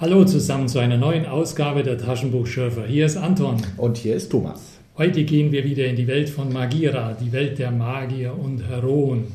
Hallo 0.00 0.24
zusammen 0.24 0.66
zu 0.66 0.78
einer 0.78 0.96
neuen 0.96 1.26
Ausgabe 1.26 1.82
der 1.82 1.98
Taschenbuchschürfer. 1.98 2.86
Hier 2.86 3.04
ist 3.04 3.18
Anton. 3.18 3.60
Und 3.76 3.98
hier 3.98 4.16
ist 4.16 4.30
Thomas. 4.30 4.78
Heute 4.96 5.24
gehen 5.24 5.52
wir 5.52 5.62
wieder 5.64 5.84
in 5.84 5.96
die 5.96 6.06
Welt 6.06 6.30
von 6.30 6.50
Magira, 6.50 7.12
die 7.12 7.32
Welt 7.32 7.58
der 7.58 7.70
Magier 7.70 8.34
und 8.34 8.66
Heroen. 8.66 9.26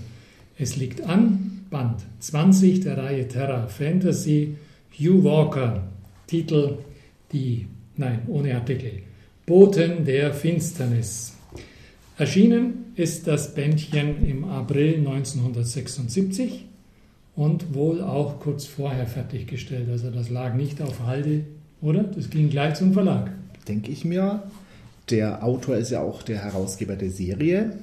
Es 0.57 0.75
liegt 0.75 1.01
an, 1.01 1.67
Band 1.69 2.01
20 2.17 2.79
der 2.79 2.97
Reihe 2.97 3.27
Terra 3.27 3.67
Fantasy, 3.67 4.55
Hugh 4.99 5.23
Walker, 5.23 5.83
Titel 6.25 6.79
Die, 7.31 7.67
nein, 7.95 8.23
ohne 8.27 8.55
Artikel, 8.55 9.03
Boten 9.45 10.03
der 10.03 10.33
Finsternis. 10.33 11.37
Erschienen 12.17 12.85
ist 12.95 13.27
das 13.27 13.53
Bändchen 13.53 14.27
im 14.27 14.43
April 14.43 14.95
1976 14.95 16.65
und 17.35 17.73
wohl 17.73 18.01
auch 18.01 18.39
kurz 18.39 18.65
vorher 18.65 19.07
fertiggestellt. 19.07 19.89
Also 19.89 20.09
das 20.09 20.29
lag 20.29 20.53
nicht 20.53 20.81
auf 20.81 21.05
Halde, 21.05 21.45
oder? 21.81 22.03
Das 22.03 22.29
ging 22.29 22.49
gleich 22.49 22.75
zum 22.75 22.93
Verlag. 22.93 23.31
Denke 23.67 23.91
ich 23.91 24.05
mir. 24.05 24.43
Der 25.09 25.43
Autor 25.43 25.77
ist 25.77 25.91
ja 25.91 26.01
auch 26.01 26.23
der 26.23 26.43
Herausgeber 26.43 26.95
der 26.95 27.11
Serie. 27.11 27.77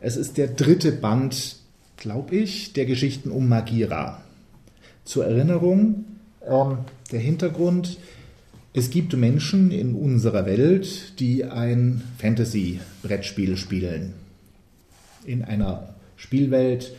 Es 0.00 0.16
ist 0.16 0.36
der 0.36 0.48
dritte 0.48 0.92
Band, 0.92 1.56
glaube 1.96 2.36
ich, 2.36 2.72
der 2.72 2.86
Geschichten 2.86 3.30
um 3.30 3.48
Magira. 3.48 4.20
Zur 5.04 5.26
Erinnerung, 5.26 6.04
ähm, 6.46 6.78
der 7.12 7.20
Hintergrund, 7.20 7.98
es 8.72 8.90
gibt 8.90 9.16
Menschen 9.16 9.70
in 9.70 9.94
unserer 9.94 10.46
Welt, 10.46 11.18
die 11.18 11.44
ein 11.44 12.02
Fantasy-Brettspiel 12.18 13.56
spielen. 13.56 14.14
In 15.24 15.44
einer 15.44 15.94
Spielwelt, 16.16 16.94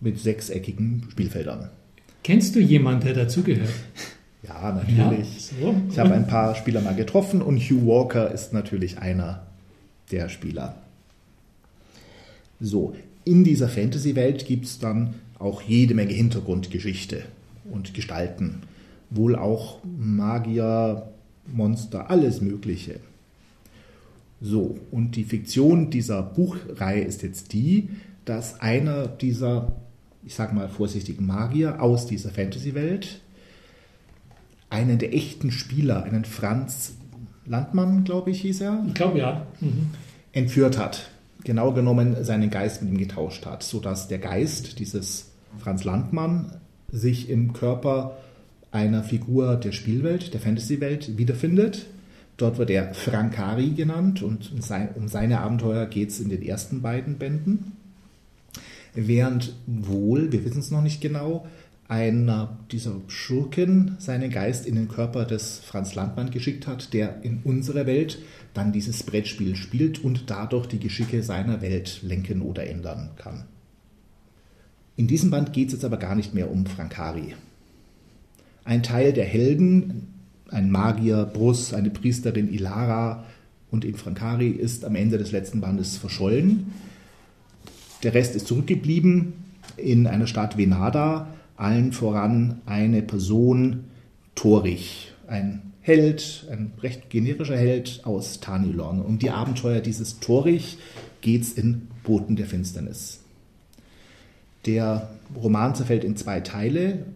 mit 0.00 0.18
sechseckigen 0.18 1.06
Spielfeldern. 1.10 1.70
Kennst 2.22 2.54
du 2.54 2.60
jemanden, 2.60 3.04
der 3.06 3.14
dazugehört? 3.14 3.70
Ja, 4.42 4.72
natürlich. 4.72 5.50
Ja, 5.50 5.66
so. 5.66 5.74
Ich 5.90 5.98
habe 5.98 6.14
ein 6.14 6.26
paar 6.26 6.54
Spieler 6.54 6.80
mal 6.80 6.94
getroffen 6.94 7.42
und 7.42 7.58
Hugh 7.58 7.86
Walker 7.86 8.30
ist 8.32 8.54
natürlich 8.54 8.96
einer 8.96 9.46
der 10.10 10.30
Spieler. 10.30 10.76
So, 12.58 12.94
in 13.26 13.44
dieser 13.44 13.68
Fantasy-Welt 13.68 14.46
gibt 14.46 14.64
es 14.64 14.78
dann 14.78 15.14
auch 15.38 15.60
jede 15.60 15.94
Menge 15.94 16.14
Hintergrundgeschichte 16.14 17.22
und 17.70 17.92
Gestalten. 17.92 18.62
Wohl 19.10 19.36
auch 19.36 19.78
Magier, 19.84 21.08
Monster, 21.46 22.10
alles 22.10 22.40
Mögliche. 22.40 23.00
So, 24.40 24.78
und 24.90 25.16
die 25.16 25.24
Fiktion 25.24 25.90
dieser 25.90 26.22
Buchreihe 26.22 27.02
ist 27.02 27.22
jetzt 27.22 27.52
die, 27.52 27.90
dass 28.24 28.60
einer 28.60 29.06
dieser 29.06 29.72
ich 30.24 30.34
sage 30.34 30.54
mal 30.54 30.68
vorsichtig, 30.68 31.20
Magier 31.20 31.82
aus 31.82 32.06
dieser 32.06 32.30
Fantasy-Welt 32.30 33.20
einen 34.68 34.98
der 34.98 35.14
echten 35.14 35.50
Spieler, 35.50 36.04
einen 36.04 36.24
Franz 36.24 36.94
Landmann, 37.46 38.04
glaube 38.04 38.30
ich, 38.30 38.40
hieß 38.42 38.60
er. 38.60 38.84
Ich 38.86 38.94
glaube 38.94 39.18
ja. 39.18 39.46
Mhm. 39.60 39.90
Entführt 40.32 40.78
hat. 40.78 41.10
Genau 41.42 41.72
genommen 41.72 42.22
seinen 42.22 42.50
Geist 42.50 42.82
mit 42.82 42.92
ihm 42.92 42.98
getauscht 42.98 43.46
hat, 43.46 43.62
sodass 43.62 44.08
der 44.08 44.18
Geist 44.18 44.78
dieses 44.78 45.32
Franz 45.58 45.84
Landmann 45.84 46.60
sich 46.92 47.28
im 47.28 47.52
Körper 47.52 48.18
einer 48.70 49.02
Figur 49.02 49.56
der 49.56 49.72
Spielwelt, 49.72 50.32
der 50.34 50.40
Fantasy-Welt 50.40 51.18
wiederfindet. 51.18 51.86
Dort 52.36 52.58
wird 52.58 52.70
er 52.70 52.94
Frankari 52.94 53.70
genannt 53.70 54.22
und 54.22 54.52
um 54.52 55.08
seine 55.08 55.40
Abenteuer 55.40 55.86
geht 55.86 56.10
es 56.10 56.20
in 56.20 56.28
den 56.28 56.42
ersten 56.42 56.82
beiden 56.82 57.18
Bänden 57.18 57.72
während 58.94 59.54
wohl, 59.66 60.32
wir 60.32 60.44
wissen 60.44 60.60
es 60.60 60.70
noch 60.70 60.82
nicht 60.82 61.00
genau, 61.00 61.46
einer 61.88 62.56
dieser 62.70 63.00
Schurken 63.08 63.96
seinen 63.98 64.30
Geist 64.30 64.64
in 64.64 64.76
den 64.76 64.86
Körper 64.86 65.24
des 65.24 65.58
Franz 65.58 65.96
Landmann 65.96 66.30
geschickt 66.30 66.68
hat, 66.68 66.92
der 66.92 67.22
in 67.22 67.40
unserer 67.42 67.84
Welt 67.84 68.18
dann 68.54 68.72
dieses 68.72 69.02
Brettspiel 69.02 69.56
spielt 69.56 70.04
und 70.04 70.30
dadurch 70.30 70.66
die 70.66 70.78
Geschicke 70.78 71.24
seiner 71.24 71.60
Welt 71.62 72.00
lenken 72.02 72.42
oder 72.42 72.66
ändern 72.66 73.10
kann. 73.16 73.44
In 74.96 75.08
diesem 75.08 75.30
Band 75.30 75.52
geht 75.52 75.68
es 75.68 75.74
jetzt 75.74 75.84
aber 75.84 75.96
gar 75.96 76.14
nicht 76.14 76.32
mehr 76.32 76.50
um 76.50 76.64
Frankari. 76.64 77.34
Ein 78.64 78.84
Teil 78.84 79.12
der 79.12 79.24
Helden, 79.24 80.08
ein 80.48 80.70
Magier 80.70 81.24
Brus, 81.24 81.74
eine 81.74 81.90
Priesterin 81.90 82.52
Ilara 82.52 83.24
und 83.70 83.84
in 83.84 83.94
Frankari 83.94 84.48
ist 84.48 84.84
am 84.84 84.94
Ende 84.94 85.18
des 85.18 85.32
letzten 85.32 85.60
Bandes 85.60 85.96
verschollen. 85.96 86.72
Der 88.02 88.14
Rest 88.14 88.34
ist 88.34 88.46
zurückgeblieben 88.46 89.34
in 89.76 90.06
einer 90.06 90.26
Stadt 90.26 90.56
Venada, 90.56 91.28
allen 91.56 91.92
voran 91.92 92.60
eine 92.64 93.02
Person, 93.02 93.84
Torich, 94.34 95.12
ein 95.26 95.62
Held, 95.82 96.46
ein 96.50 96.72
recht 96.82 97.10
generischer 97.10 97.56
Held 97.56 98.02
aus 98.04 98.40
Tanilorn. 98.40 99.02
Um 99.02 99.18
die 99.18 99.30
Abenteuer 99.30 99.80
dieses 99.80 100.20
Torich 100.20 100.78
geht 101.20 101.42
es 101.42 101.52
in 101.52 101.88
Boten 102.04 102.36
der 102.36 102.46
Finsternis. 102.46 103.20
Der 104.66 105.10
Roman 105.34 105.74
zerfällt 105.74 106.04
in 106.04 106.16
zwei 106.16 106.40
Teile, 106.40 107.06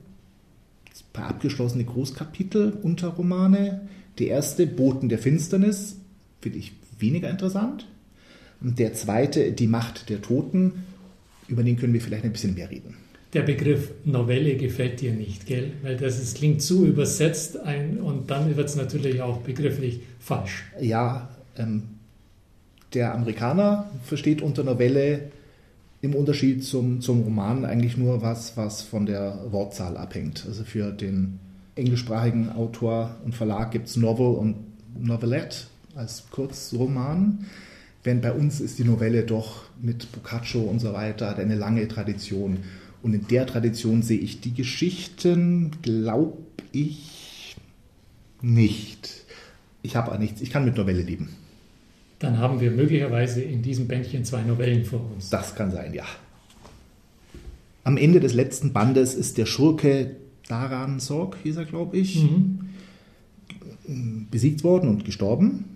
zwei 1.13 1.23
abgeschlossene 1.23 1.85
Großkapitel, 1.85 2.73
Unterromane. 2.83 3.83
Der 4.19 4.29
erste, 4.29 4.67
Boten 4.67 5.09
der 5.09 5.19
Finsternis, 5.19 5.97
finde 6.41 6.59
ich 6.59 6.73
weniger 6.99 7.29
interessant. 7.29 7.87
Und 8.61 8.79
der 8.79 8.95
zweite, 8.95 9.53
Die 9.53 9.67
Macht 9.67 10.09
der 10.09 10.23
Toten, 10.23 10.85
über 11.49 11.63
den 11.63 11.77
können 11.77 11.93
wir 11.93 12.01
vielleicht 12.01 12.25
ein 12.25 12.33
bisschen 12.33 12.55
mehr 12.55 12.71
reden. 12.71 12.97
Der 13.35 13.43
Begriff 13.43 13.91
Novelle 14.05 14.57
gefällt 14.57 15.01
dir 15.01 15.13
nicht, 15.13 15.47
gell? 15.47 15.73
Weil 15.83 15.97
das 15.97 16.21
ist, 16.21 16.37
klingt 16.37 16.63
zu 16.63 16.87
übersetzt 16.87 17.59
ein, 17.59 17.99
und 17.99 18.31
dann 18.31 18.57
wird 18.57 18.69
es 18.69 18.77
natürlich 18.77 19.21
auch 19.23 19.39
begrifflich 19.39 20.01
falsch. 20.21 20.65
Ja, 20.81 21.29
ähm, 21.57 21.83
der 22.95 23.13
Amerikaner 23.13 23.91
versteht 24.05 24.41
unter 24.41 24.63
Novelle 24.63 25.33
im 26.01 26.15
Unterschied 26.15 26.63
zum, 26.63 27.01
zum 27.01 27.23
Roman 27.23 27.65
eigentlich 27.65 27.97
nur 27.97 28.23
was, 28.23 28.57
was 28.57 28.83
von 28.83 29.07
der 29.07 29.39
Wortzahl 29.51 29.97
abhängt. 29.97 30.45
Also 30.47 30.63
für 30.63 30.93
den 30.93 31.41
englischsprachigen 31.75 32.51
Autor 32.51 33.17
und 33.25 33.35
Verlag 33.35 33.73
gibt 33.73 33.89
es 33.89 33.97
Novel 33.97 34.37
und 34.37 34.57
Novelette 34.97 35.67
als 35.97 36.25
Kurzroman. 36.31 37.47
Wenn 38.05 38.21
bei 38.21 38.33
uns 38.33 38.61
ist 38.61 38.79
die 38.79 38.85
Novelle 38.85 39.23
doch 39.23 39.63
mit 39.81 40.13
Boccaccio 40.13 40.61
und 40.61 40.79
so 40.79 40.93
weiter, 40.93 41.31
hat 41.31 41.39
eine 41.39 41.55
lange 41.55 41.89
Tradition. 41.89 42.59
Und 43.03 43.15
in 43.15 43.27
der 43.29 43.47
Tradition 43.47 44.03
sehe 44.03 44.19
ich 44.19 44.43
die 44.43 44.53
Geschichten, 44.53 45.71
glaube 45.81 46.37
ich, 46.71 47.57
nicht. 48.43 49.25
Ich 49.83 49.97
habe 49.97 50.17
nichts, 50.19 50.43
ich 50.43 50.51
kann 50.51 50.67
mit 50.67 50.77
Novelle 50.77 51.01
leben. 51.01 51.31
Dann 52.19 52.39
haben 52.39 52.61
wir 52.61 52.71
möglicherweise 52.71 53.41
in 53.41 53.63
diesem 53.63 53.89
Bändchen 53.89 54.25
zwei 54.25 54.43
Novellen 54.43 54.85
vor 54.85 55.11
uns. 55.15 55.31
Das 55.31 55.55
kann 55.55 55.71
sein, 55.71 55.95
ja. 55.95 56.05
Am 57.85 57.97
Ende 57.97 58.21
des 58.21 58.35
letzten 58.35 58.75
Bandes 58.75 59.15
ist 59.15 59.39
der 59.39 59.47
Schurke 59.47 60.17
Daran 60.47 61.01
Sorg, 61.01 61.39
hieß 61.43 61.57
er, 61.57 61.65
glaube 61.65 61.97
ich, 61.97 62.23
mhm. 62.23 62.69
besiegt 64.31 64.63
worden 64.63 64.91
und 64.91 65.07
gestorben 65.07 65.74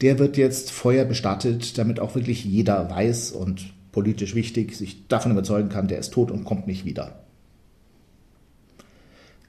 der 0.00 0.18
wird 0.18 0.36
jetzt 0.36 0.70
Feuer 0.70 1.04
bestattet, 1.04 1.76
damit 1.78 2.00
auch 2.00 2.14
wirklich 2.14 2.44
jeder 2.44 2.90
weiß 2.90 3.32
und 3.32 3.72
politisch 3.92 4.34
wichtig 4.34 4.74
sich 4.76 5.06
davon 5.08 5.32
überzeugen 5.32 5.68
kann, 5.68 5.88
der 5.88 5.98
ist 5.98 6.12
tot 6.12 6.30
und 6.30 6.44
kommt 6.44 6.66
nicht 6.66 6.84
wieder. 6.84 7.20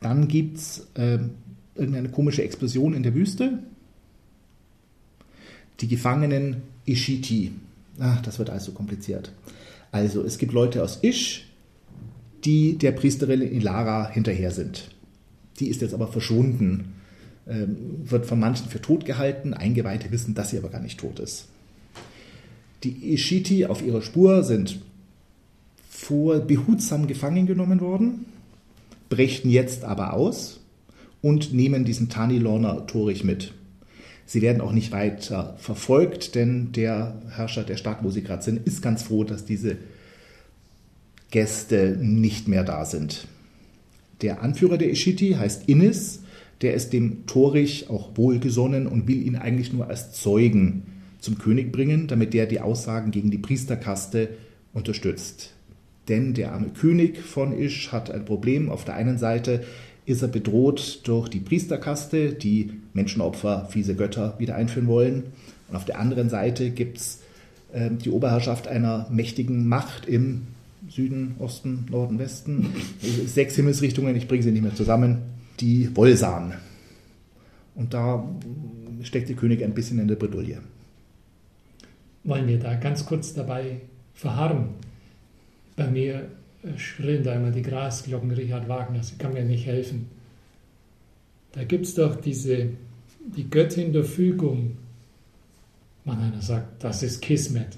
Dann 0.01 0.27
gibt 0.27 0.57
es 0.57 0.87
äh, 0.95 1.19
irgendeine 1.75 2.09
komische 2.09 2.43
Explosion 2.43 2.93
in 2.93 3.03
der 3.03 3.13
Wüste. 3.13 3.59
Die 5.79 5.87
Gefangenen 5.87 6.63
Ishiti. 6.85 7.51
Ach, 7.99 8.21
das 8.21 8.39
wird 8.39 8.49
also 8.49 8.71
kompliziert. 8.71 9.31
Also, 9.91 10.23
es 10.23 10.37
gibt 10.37 10.53
Leute 10.53 10.83
aus 10.83 10.99
Ish, 11.03 11.47
die 12.43 12.77
der 12.77 12.93
Priesterin 12.93 13.41
Ilara 13.41 14.09
hinterher 14.09 14.51
sind. 14.51 14.89
Die 15.59 15.67
ist 15.67 15.81
jetzt 15.81 15.93
aber 15.93 16.07
verschwunden 16.07 16.95
wird 17.45 18.25
von 18.25 18.39
manchen 18.39 18.69
für 18.69 18.81
tot 18.81 19.05
gehalten. 19.05 19.53
Eingeweihte 19.53 20.11
wissen, 20.11 20.35
dass 20.35 20.51
sie 20.51 20.57
aber 20.57 20.69
gar 20.69 20.81
nicht 20.81 20.99
tot 20.99 21.19
ist. 21.19 21.47
Die 22.83 23.13
Ishiti 23.13 23.65
auf 23.65 23.81
ihrer 23.81 24.01
Spur 24.01 24.43
sind 24.43 24.79
vor 25.89 26.39
behutsam 26.39 27.07
gefangen 27.07 27.45
genommen 27.45 27.79
worden, 27.79 28.25
brechen 29.09 29.51
jetzt 29.51 29.83
aber 29.83 30.13
aus 30.13 30.59
und 31.21 31.53
nehmen 31.53 31.85
diesen 31.85 32.09
Tanilorner 32.09 32.87
Torich 32.87 33.23
mit. 33.23 33.53
Sie 34.25 34.41
werden 34.41 34.61
auch 34.61 34.71
nicht 34.71 34.91
weiter 34.91 35.55
verfolgt, 35.59 36.35
denn 36.35 36.71
der 36.71 37.21
Herrscher 37.29 37.63
der 37.63 37.77
Stadt, 37.77 37.97
wo 38.01 38.09
sie 38.09 38.23
gerade 38.23 38.41
sind, 38.41 38.65
ist 38.65 38.81
ganz 38.81 39.03
froh, 39.03 39.23
dass 39.23 39.45
diese 39.45 39.77
Gäste 41.29 41.97
nicht 41.99 42.47
mehr 42.47 42.63
da 42.63 42.85
sind. 42.85 43.27
Der 44.21 44.41
Anführer 44.41 44.77
der 44.77 44.89
Ishiti 44.89 45.33
heißt 45.33 45.67
Innis 45.67 46.21
der 46.61 46.73
ist 46.73 46.93
dem 46.93 47.25
Torich 47.25 47.89
auch 47.89 48.11
wohlgesonnen 48.15 48.87
und 48.87 49.07
will 49.07 49.25
ihn 49.25 49.35
eigentlich 49.35 49.73
nur 49.73 49.87
als 49.87 50.11
Zeugen 50.11 50.83
zum 51.19 51.37
König 51.37 51.71
bringen, 51.71 52.07
damit 52.07 52.33
der 52.33 52.45
die 52.45 52.59
Aussagen 52.59 53.11
gegen 53.11 53.31
die 53.31 53.37
Priesterkaste 53.37 54.29
unterstützt. 54.73 55.53
Denn 56.07 56.33
der 56.33 56.51
arme 56.51 56.69
König 56.69 57.19
von 57.19 57.57
Isch 57.57 57.91
hat 57.91 58.11
ein 58.11 58.25
Problem. 58.25 58.69
Auf 58.69 58.85
der 58.85 58.95
einen 58.95 59.17
Seite 59.17 59.63
ist 60.05 60.21
er 60.21 60.27
bedroht 60.27 61.01
durch 61.03 61.29
die 61.29 61.39
Priesterkaste, 61.39 62.33
die 62.33 62.71
Menschenopfer, 62.93 63.67
fiese 63.69 63.95
Götter 63.95 64.35
wieder 64.39 64.55
einführen 64.55 64.87
wollen. 64.87 65.23
Und 65.69 65.75
auf 65.75 65.85
der 65.85 65.99
anderen 65.99 66.29
Seite 66.29 66.71
gibt 66.71 66.97
es 66.97 67.19
äh, 67.71 67.89
die 67.91 68.09
Oberherrschaft 68.09 68.67
einer 68.67 69.07
mächtigen 69.11 69.67
Macht 69.67 70.07
im 70.07 70.47
Süden, 70.89 71.35
Osten, 71.39 71.85
Norden, 71.89 72.19
Westen. 72.19 72.67
Sechs 73.25 73.55
Himmelsrichtungen, 73.55 74.15
ich 74.15 74.27
bringe 74.27 74.43
sie 74.43 74.51
nicht 74.51 74.63
mehr 74.63 74.75
zusammen. 74.75 75.19
Die 75.59 75.95
Wolsan. 75.95 76.53
Und 77.75 77.93
da 77.93 78.27
steckt 79.03 79.29
der 79.29 79.35
König 79.35 79.63
ein 79.63 79.73
bisschen 79.73 79.99
in 79.99 80.07
der 80.07 80.15
Bredouille. 80.15 80.61
Wollen 82.23 82.47
wir 82.47 82.59
da 82.59 82.75
ganz 82.75 83.05
kurz 83.05 83.33
dabei 83.33 83.81
verharren? 84.13 84.69
Bei 85.75 85.87
mir 85.87 86.29
schrillen 86.77 87.23
da 87.23 87.33
immer 87.35 87.51
die 87.51 87.63
Grasglocken 87.63 88.31
Richard 88.31 88.67
Wagner, 88.67 89.03
sie 89.03 89.15
kann 89.15 89.33
mir 89.33 89.43
nicht 89.43 89.65
helfen. 89.65 90.09
Da 91.53 91.63
gibt 91.63 91.85
es 91.85 91.95
doch 91.95 92.15
diese, 92.15 92.69
die 93.35 93.49
Göttin 93.49 93.93
der 93.93 94.03
Fügung. 94.03 94.77
Man 96.05 96.19
einer 96.19 96.41
sagt, 96.41 96.83
das 96.83 97.03
ist 97.03 97.21
Kismet. 97.21 97.77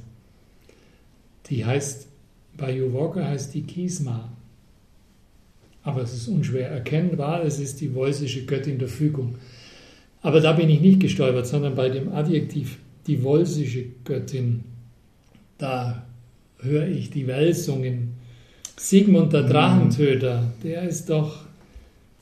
Die 1.47 1.65
heißt, 1.65 2.07
bei 2.55 2.73
Hugh 2.73 2.93
Walker 2.93 3.27
heißt 3.27 3.53
die 3.53 3.63
Kisma. 3.63 4.31
Aber 5.83 6.01
es 6.01 6.13
ist 6.13 6.27
unschwer 6.27 6.69
erkennbar, 6.69 7.43
es 7.43 7.59
ist 7.59 7.81
die 7.81 7.93
wolsische 7.93 8.45
Göttin 8.45 8.79
der 8.79 8.87
Fügung. 8.87 9.35
Aber 10.21 10.39
da 10.39 10.53
bin 10.53 10.69
ich 10.69 10.79
nicht 10.79 11.01
gestolpert, 11.01 11.45
sondern 11.47 11.75
bei 11.75 11.89
dem 11.89 12.13
Adjektiv 12.13 12.77
die 13.07 13.21
wolsische 13.23 13.85
Göttin, 14.05 14.63
da 15.57 16.03
höre 16.59 16.87
ich 16.87 17.09
die 17.09 17.27
Wälsungen 17.27 18.13
Sigmund 18.77 19.33
der 19.33 19.43
Drachentöter, 19.43 20.51
der 20.63 20.83
ist 20.83 21.09
doch 21.09 21.45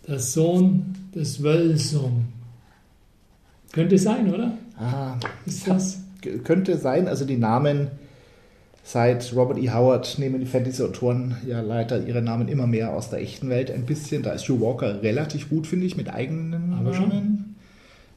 der 0.07 0.19
Sohn 0.19 0.95
des 1.15 1.41
Wölsung. 1.43 2.25
Könnte 3.71 3.97
sein, 3.97 4.33
oder? 4.33 4.57
Ah, 4.75 5.17
ist 5.45 5.67
das? 5.67 6.01
Könnte 6.43 6.77
sein, 6.77 7.07
also 7.07 7.25
die 7.25 7.37
Namen 7.37 7.87
seit 8.83 9.33
Robert 9.35 9.57
E. 9.57 9.69
Howard 9.69 10.17
nehmen 10.19 10.39
die 10.39 10.45
Fantasy-Autoren 10.45 11.37
ja 11.47 11.61
leider 11.61 12.05
ihre 12.05 12.21
Namen 12.21 12.47
immer 12.47 12.67
mehr 12.67 12.93
aus 12.93 13.09
der 13.09 13.19
echten 13.19 13.49
Welt 13.49 13.71
ein 13.71 13.85
bisschen. 13.85 14.23
Da 14.23 14.31
ist 14.31 14.45
Joe 14.45 14.59
Walker 14.59 15.01
relativ 15.01 15.49
gut, 15.49 15.67
finde 15.67 15.85
ich, 15.85 15.97
mit 15.97 16.13
eigenen 16.13 16.73
Aber 16.73 16.91
Namen. 16.91 16.93
Schon. 16.93 17.55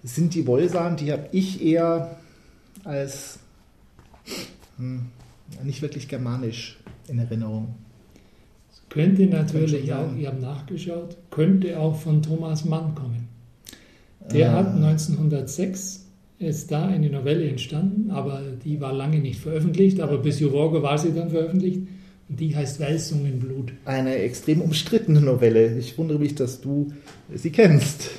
Das 0.02 0.14
sind 0.14 0.34
die 0.34 0.46
Wolsan, 0.46 0.96
die 0.96 1.12
habe 1.12 1.28
ich 1.32 1.64
eher 1.64 2.16
als 2.84 3.38
hm, 4.76 5.06
nicht 5.62 5.82
wirklich 5.82 6.08
germanisch 6.08 6.78
in 7.08 7.18
Erinnerung. 7.18 7.74
Könnte 8.90 9.26
natürlich 9.26 9.92
auch, 9.92 10.14
ihr 10.16 10.28
habt 10.28 10.40
nachgeschaut, 10.40 11.16
könnte 11.30 11.78
auch 11.78 11.96
von 11.96 12.22
Thomas 12.22 12.64
Mann 12.64 12.94
kommen. 12.94 13.28
Der 14.32 14.50
ah. 14.50 14.58
hat 14.58 14.74
1906 14.74 16.03
ist 16.38 16.70
da 16.70 16.86
eine 16.86 17.10
Novelle 17.10 17.48
entstanden, 17.48 18.10
aber 18.10 18.42
die 18.64 18.80
war 18.80 18.92
lange 18.92 19.18
nicht 19.18 19.40
veröffentlicht, 19.40 20.00
aber 20.00 20.18
bis 20.18 20.40
Juvorgo 20.40 20.82
war 20.82 20.98
sie 20.98 21.12
dann 21.12 21.30
veröffentlicht 21.30 21.80
und 22.28 22.40
die 22.40 22.54
heißt 22.54 22.80
Wälzungenblut. 22.80 23.72
Eine 23.84 24.16
extrem 24.16 24.60
umstrittene 24.60 25.20
Novelle. 25.20 25.78
Ich 25.78 25.96
wundere 25.96 26.18
mich, 26.18 26.34
dass 26.34 26.60
du 26.60 26.92
sie 27.32 27.50
kennst. 27.50 28.10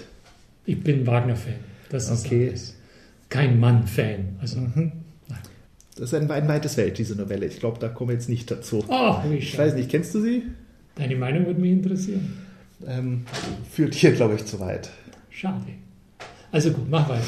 Ich 0.66 0.82
bin 0.82 1.06
Wagner-Fan. 1.06 1.56
Das 1.90 2.10
ist 2.10 2.26
okay. 2.26 2.50
Alles. 2.50 2.76
kein 3.30 3.60
Mann-Fan. 3.60 4.38
Also, 4.42 4.60
mhm. 4.60 4.92
Das 5.98 6.12
ist 6.12 6.14
ein, 6.14 6.30
ein 6.30 6.48
weites 6.48 6.76
Feld, 6.76 6.98
diese 6.98 7.16
Novelle. 7.16 7.46
Ich 7.46 7.60
glaube, 7.60 7.80
da 7.80 7.88
kommen 7.88 8.10
wir 8.10 8.16
jetzt 8.16 8.28
nicht 8.28 8.52
dazu. 8.52 8.84
Oh, 8.90 9.16
ich 9.32 9.58
weiß 9.58 9.76
nicht, 9.76 9.90
kennst 9.90 10.14
du 10.14 10.22
sie? 10.22 10.44
Deine 10.96 11.16
Meinung 11.16 11.46
würde 11.46 11.62
mich 11.62 11.72
interessieren. 11.72 12.38
Ähm, 12.86 13.26
führt 13.72 13.96
hier, 13.96 14.12
glaube 14.12 14.36
ich, 14.36 14.46
zu 14.46 14.60
weit. 14.60 14.90
Schade. 15.30 15.64
Also 16.52 16.72
gut, 16.72 16.90
mach 16.90 17.08
weiter. 17.08 17.24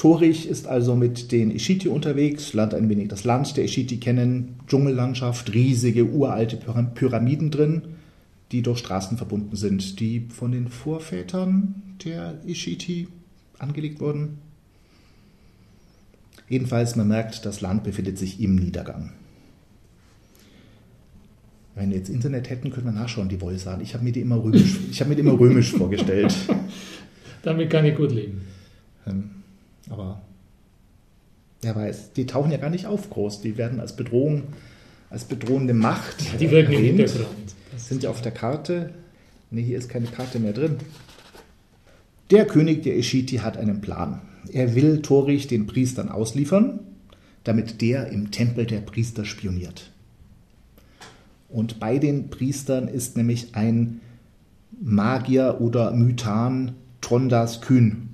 Torich 0.00 0.48
ist 0.48 0.66
also 0.66 0.96
mit 0.96 1.30
den 1.30 1.50
Ishiti 1.50 1.88
unterwegs, 1.88 2.54
lernt 2.54 2.72
ein 2.72 2.88
wenig 2.88 3.08
das 3.08 3.24
Land 3.24 3.58
der 3.58 3.64
Ishiti 3.64 3.98
kennen, 3.98 4.54
Dschungellandschaft, 4.66 5.52
riesige 5.52 6.06
uralte 6.06 6.56
Pyramiden 6.56 7.50
drin, 7.50 7.82
die 8.50 8.62
durch 8.62 8.78
Straßen 8.78 9.18
verbunden 9.18 9.56
sind, 9.56 10.00
die 10.00 10.26
von 10.30 10.52
den 10.52 10.68
Vorvätern 10.68 11.82
der 12.02 12.40
Ishiti 12.46 13.08
angelegt 13.58 14.00
wurden. 14.00 14.38
Jedenfalls, 16.48 16.96
man 16.96 17.08
merkt, 17.08 17.44
das 17.44 17.60
Land 17.60 17.84
befindet 17.84 18.16
sich 18.16 18.40
im 18.40 18.56
Niedergang. 18.56 19.12
Wenn 21.74 21.90
wir 21.90 21.98
jetzt 21.98 22.08
Internet 22.08 22.48
hätten, 22.48 22.70
könnte 22.70 22.86
man 22.86 22.94
nachschauen, 22.94 23.28
die 23.28 23.42
Wolsan. 23.42 23.82
Ich 23.82 23.92
habe 23.92 24.04
mir 24.04 24.12
die 24.12 24.22
immer 24.22 24.42
römisch, 24.42 24.78
ich 24.90 24.98
habe 25.00 25.10
mir 25.10 25.16
die 25.16 25.20
immer 25.20 25.38
römisch 25.38 25.72
vorgestellt. 25.76 26.34
Damit 27.42 27.68
kann 27.68 27.84
ich 27.84 27.94
gut 27.94 28.12
leben. 28.12 28.40
Ähm, 29.06 29.32
aber 29.90 30.22
wer 31.60 31.76
weiß, 31.76 32.12
die 32.12 32.26
tauchen 32.26 32.50
ja 32.50 32.58
gar 32.58 32.70
nicht 32.70 32.86
auf 32.86 33.10
groß. 33.10 33.42
Die 33.42 33.58
werden 33.58 33.80
als 33.80 33.96
Bedrohung, 33.96 34.44
als 35.10 35.24
bedrohende 35.24 35.74
Macht. 35.74 36.40
Die 36.40 36.50
wirken 36.50 36.72
im 36.72 36.82
Hintergrund. 36.82 37.54
Das 37.72 37.88
sind 37.88 38.02
ja 38.02 38.10
auf 38.10 38.22
der 38.22 38.32
Karte. 38.32 38.94
Ne, 39.50 39.60
hier 39.60 39.78
ist 39.78 39.88
keine 39.88 40.06
Karte 40.06 40.38
mehr 40.38 40.52
drin. 40.52 40.76
Der 42.30 42.46
König 42.46 42.84
der 42.84 42.96
Eschiti 42.96 43.38
hat 43.38 43.56
einen 43.56 43.80
Plan. 43.80 44.22
Er 44.52 44.74
will 44.74 45.02
Torich 45.02 45.48
den 45.48 45.66
Priestern 45.66 46.08
ausliefern, 46.08 46.80
damit 47.44 47.80
der 47.80 48.08
im 48.08 48.30
Tempel 48.30 48.66
der 48.66 48.80
Priester 48.80 49.24
spioniert. 49.24 49.90
Und 51.48 51.80
bei 51.80 51.98
den 51.98 52.30
Priestern 52.30 52.86
ist 52.86 53.16
nämlich 53.16 53.56
ein 53.56 54.00
Magier 54.80 55.60
oder 55.60 55.90
Mythan 55.90 56.72
Trondas 57.00 57.60
Kühn. 57.60 58.09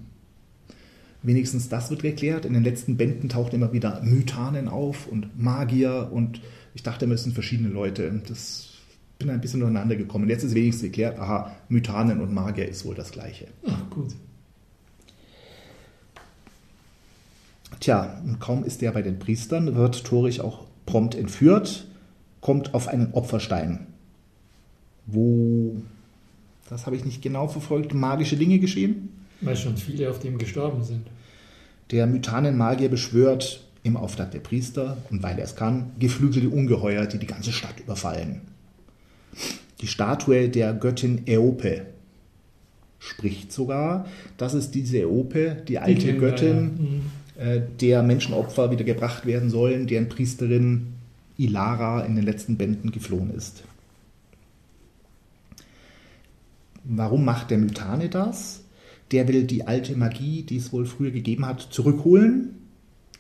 Wenigstens 1.26 1.69
das 1.69 1.90
wird 1.90 2.02
geklärt. 2.02 2.44
In 2.44 2.55
den 2.55 2.62
letzten 2.62 2.96
Bänden 2.96 3.28
tauchen 3.28 3.55
immer 3.55 3.73
wieder 3.73 4.00
Mythanen 4.02 4.69
auf 4.69 5.08
und 5.08 5.38
Magier 5.38 6.08
und 6.12 6.40
ich 6.75 6.82
dachte, 6.82 7.06
es 7.06 7.25
sind 7.25 7.32
verschiedene 7.32 7.69
Leute. 7.69 8.23
Das 8.28 8.69
bin 9.19 9.31
ein 9.31 9.40
bisschen 9.40 9.61
durcheinander 9.61 9.96
gekommen. 9.96 10.28
Jetzt 10.28 10.44
ist 10.44 10.55
wenigstens 10.55 10.84
geklärt, 10.84 11.19
aha, 11.19 11.56
Mythanen 11.69 12.20
und 12.20 12.32
Magier 12.32 12.69
ist 12.69 12.84
wohl 12.84 12.94
das 12.94 13.11
Gleiche. 13.11 13.49
Ach, 13.67 13.90
gut. 13.90 14.14
Tja, 17.80 18.23
und 18.25 18.38
kaum 18.38 18.64
ist 18.64 18.80
der 18.80 18.92
bei 18.92 19.02
den 19.02 19.18
Priestern, 19.18 19.75
wird 19.75 20.04
Torich 20.04 20.40
auch 20.40 20.64
prompt 20.87 21.14
entführt 21.14 21.88
kommt 22.47 22.75
auf 22.75 22.87
einen 22.87 23.12
Opferstein, 23.12 23.88
wo, 25.06 25.83
das 26.68 26.87
habe 26.87 26.95
ich 26.95 27.04
nicht 27.04 27.21
genau 27.21 27.49
verfolgt, 27.49 27.92
magische 27.92 28.37
Dinge 28.37 28.61
geschehen. 28.61 29.09
Weil 29.47 29.57
schon 29.57 29.76
viele 29.76 30.11
auf 30.11 30.19
dem 30.19 30.38
gestorben 30.38 30.83
sind. 30.83 31.07
Der 31.91 32.07
Mythanen-Magier 32.07 32.88
beschwört 32.88 33.65
im 33.83 33.97
Auftrag 33.97 34.33
der 34.33 34.41
Priester 34.41 34.97
und 35.11 35.23
weil 35.23 35.38
er 35.38 35.45
es 35.45 35.55
kann, 35.55 35.93
geflügelte 35.99 36.49
Ungeheuer, 36.49 37.07
die 37.07 37.19
die 37.19 37.26
ganze 37.26 37.53
Stadt 37.53 37.79
überfallen. 37.79 38.41
Die 39.81 39.87
Statue 39.87 40.49
der 40.49 40.73
Göttin 40.73 41.23
Eope 41.26 41.87
spricht 42.99 43.53
sogar, 43.53 44.07
dass 44.37 44.55
es 44.55 44.71
diese 44.71 44.99
Eope, 44.99 45.62
die 45.69 45.79
alte 45.79 46.12
die 46.12 46.19
Göttin, 46.19 46.49
ja, 47.37 47.45
ja. 47.45 47.53
Mhm. 47.53 47.59
Äh, 47.59 47.61
der 47.81 48.03
Menschenopfer 48.03 48.71
wieder 48.71 48.85
gebracht 48.85 49.26
werden 49.26 49.50
sollen, 49.50 49.87
deren 49.87 50.09
Priesterin 50.09 50.95
Ilara 51.37 52.00
in 52.05 52.17
den 52.17 52.25
letzten 52.25 52.57
Bänden 52.57 52.91
geflohen 52.91 53.31
ist. 53.35 53.62
Warum 56.85 57.25
macht 57.25 57.50
der 57.50 57.59
Mythane 57.59 58.09
das? 58.09 58.62
Der 59.13 59.29
will 59.29 59.45
die 59.45 59.67
alte 59.67 59.97
Magie, 59.97 60.43
die 60.43 60.57
es 60.57 60.73
wohl 60.73 60.87
früher 60.87 61.11
gegeben 61.11 61.47
hat, 61.47 61.61
zurückholen. 61.61 62.57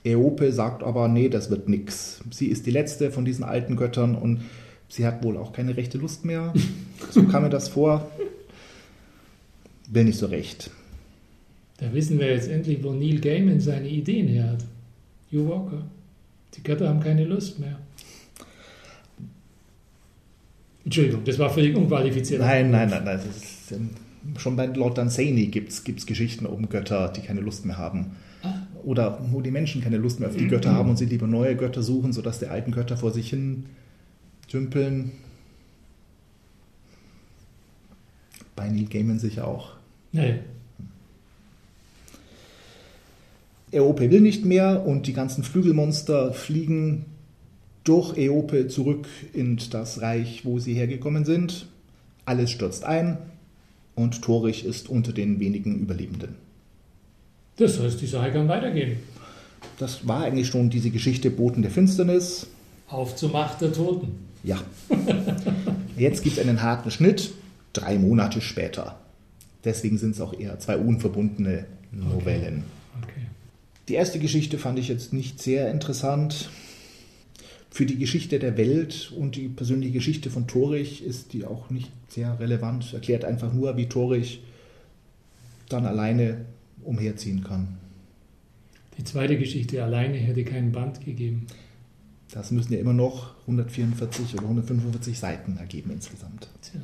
Eope 0.04 0.52
sagt 0.52 0.82
aber, 0.82 1.08
nee, 1.08 1.28
das 1.28 1.50
wird 1.50 1.68
nix. 1.68 2.20
Sie 2.30 2.46
ist 2.46 2.66
die 2.66 2.70
letzte 2.70 3.10
von 3.10 3.24
diesen 3.24 3.44
alten 3.44 3.76
Göttern 3.76 4.14
und 4.14 4.42
sie 4.88 5.06
hat 5.06 5.22
wohl 5.24 5.36
auch 5.36 5.52
keine 5.52 5.76
rechte 5.76 5.98
Lust 5.98 6.24
mehr. 6.24 6.52
So 7.10 7.24
kam 7.24 7.42
mir 7.42 7.50
das 7.50 7.68
vor. 7.68 8.10
Will 9.90 10.04
nicht 10.04 10.18
so 10.18 10.26
recht. 10.26 10.70
Da 11.76 11.92
wissen 11.92 12.18
wir 12.18 12.28
jetzt 12.28 12.48
endlich, 12.48 12.82
wo 12.82 12.92
Neil 12.92 13.20
Gaiman 13.20 13.60
seine 13.60 13.86
Ideen 13.86 14.28
her 14.28 14.52
hat. 14.52 14.64
You 15.30 15.46
Walker. 15.46 15.84
Die 16.54 16.62
Götter 16.62 16.88
haben 16.88 17.00
keine 17.00 17.24
Lust 17.24 17.58
mehr. 17.58 17.78
Entschuldigung, 20.84 21.22
das 21.24 21.38
war 21.38 21.50
völlig 21.50 21.76
unqualifiziert. 21.76 22.40
Nein, 22.40 22.70
nein, 22.70 22.88
nein, 22.88 23.04
nein. 23.04 23.18
Ist, 23.18 23.72
ähm, 23.72 23.90
schon 24.38 24.56
bei 24.56 24.66
Lord 24.66 24.98
Dunsany 24.98 25.46
gibt 25.46 25.70
es 25.70 25.84
Geschichten 25.84 26.46
um 26.46 26.68
Götter, 26.68 27.08
die 27.08 27.20
keine 27.20 27.40
Lust 27.40 27.64
mehr 27.64 27.78
haben. 27.78 28.12
Ah. 28.42 28.54
Oder 28.84 29.18
wo 29.30 29.40
die 29.40 29.50
Menschen 29.50 29.82
keine 29.82 29.96
Lust 29.96 30.20
mehr 30.20 30.28
auf 30.28 30.36
die 30.36 30.48
Götter 30.48 30.72
haben 30.72 30.90
und 30.90 30.96
sie 30.96 31.06
lieber 31.06 31.26
neue 31.26 31.56
Götter 31.56 31.82
suchen, 31.82 32.12
sodass 32.12 32.38
die 32.38 32.46
alten 32.46 32.72
Götter 32.72 32.96
vor 32.96 33.12
sich 33.12 33.30
hin 33.30 33.66
dümpeln. 34.52 35.12
Bei 38.54 38.68
Neil 38.68 38.86
Gaiman 38.86 39.18
sicher 39.18 39.46
auch. 39.46 39.72
Nee. 40.12 40.38
Eope 43.72 44.10
will 44.10 44.20
nicht 44.20 44.44
mehr 44.44 44.86
und 44.86 45.06
die 45.06 45.12
ganzen 45.12 45.42
Flügelmonster 45.42 46.32
fliegen 46.32 47.04
durch 47.84 48.16
Eope 48.16 48.68
zurück 48.68 49.06
in 49.32 49.58
das 49.70 50.00
Reich, 50.00 50.44
wo 50.44 50.58
sie 50.58 50.74
hergekommen 50.74 51.24
sind. 51.24 51.66
Alles 52.24 52.50
stürzt 52.50 52.84
ein. 52.84 53.18
Und 53.96 54.22
Torich 54.22 54.64
ist 54.64 54.88
unter 54.88 55.12
den 55.12 55.40
wenigen 55.40 55.80
Überlebenden. 55.80 56.36
Das 57.56 57.80
heißt, 57.80 58.00
die 58.00 58.06
Sache 58.06 58.30
kann 58.30 58.46
weitergehen. 58.48 58.98
Das 59.78 60.06
war 60.06 60.22
eigentlich 60.24 60.46
schon 60.46 60.70
diese 60.70 60.90
Geschichte 60.90 61.30
Boten 61.30 61.62
der 61.62 61.70
Finsternis. 61.70 62.46
Auf 62.88 63.16
zur 63.16 63.30
Macht 63.30 63.62
der 63.62 63.72
Toten. 63.72 64.26
Ja. 64.44 64.60
Jetzt 65.96 66.22
gibt 66.22 66.38
es 66.38 66.46
einen 66.46 66.62
harten 66.62 66.90
Schnitt, 66.90 67.32
drei 67.72 67.98
Monate 67.98 68.40
später. 68.40 69.00
Deswegen 69.64 69.98
sind 69.98 70.12
es 70.12 70.20
auch 70.20 70.38
eher 70.38 70.58
zwei 70.60 70.76
unverbundene 70.76 71.64
Novellen. 71.90 72.62
Okay. 73.02 73.10
Okay. 73.10 73.26
Die 73.88 73.94
erste 73.94 74.18
Geschichte 74.18 74.58
fand 74.58 74.78
ich 74.78 74.88
jetzt 74.88 75.12
nicht 75.12 75.42
sehr 75.42 75.70
interessant. 75.70 76.50
Für 77.76 77.84
die 77.84 77.98
Geschichte 77.98 78.38
der 78.38 78.56
Welt 78.56 79.12
und 79.14 79.36
die 79.36 79.48
persönliche 79.48 79.92
Geschichte 79.92 80.30
von 80.30 80.46
Torich 80.46 81.04
ist 81.04 81.34
die 81.34 81.44
auch 81.44 81.68
nicht 81.68 81.90
sehr 82.08 82.40
relevant. 82.40 82.94
Erklärt 82.94 83.22
einfach 83.22 83.52
nur, 83.52 83.76
wie 83.76 83.84
Torich 83.84 84.40
dann 85.68 85.84
alleine 85.84 86.46
umherziehen 86.82 87.44
kann. 87.44 87.76
Die 88.96 89.04
zweite 89.04 89.36
Geschichte 89.36 89.84
alleine 89.84 90.16
hätte 90.16 90.42
keinen 90.42 90.72
Band 90.72 91.04
gegeben. 91.04 91.48
Das 92.32 92.50
müssen 92.50 92.72
ja 92.72 92.78
immer 92.78 92.94
noch 92.94 93.34
144 93.42 94.32
oder 94.32 94.44
145 94.44 95.18
Seiten 95.18 95.58
ergeben 95.58 95.90
insgesamt. 95.90 96.48
Tja. 96.62 96.80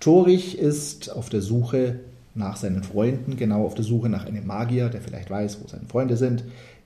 Torich 0.00 0.58
ist 0.58 1.08
auf 1.12 1.28
der 1.28 1.40
Suche 1.40 2.00
nach 2.34 2.56
seinen 2.56 2.82
Freunden, 2.82 3.36
genau 3.36 3.64
auf 3.64 3.76
der 3.76 3.84
Suche 3.84 4.08
nach 4.08 4.26
einem 4.26 4.44
Magier, 4.44 4.88
der 4.88 5.02
vielleicht 5.02 5.30
weiß, 5.30 5.60
wo 5.62 5.68
seine 5.68 5.86
Freunde 5.86 6.16
sind, 6.16 6.42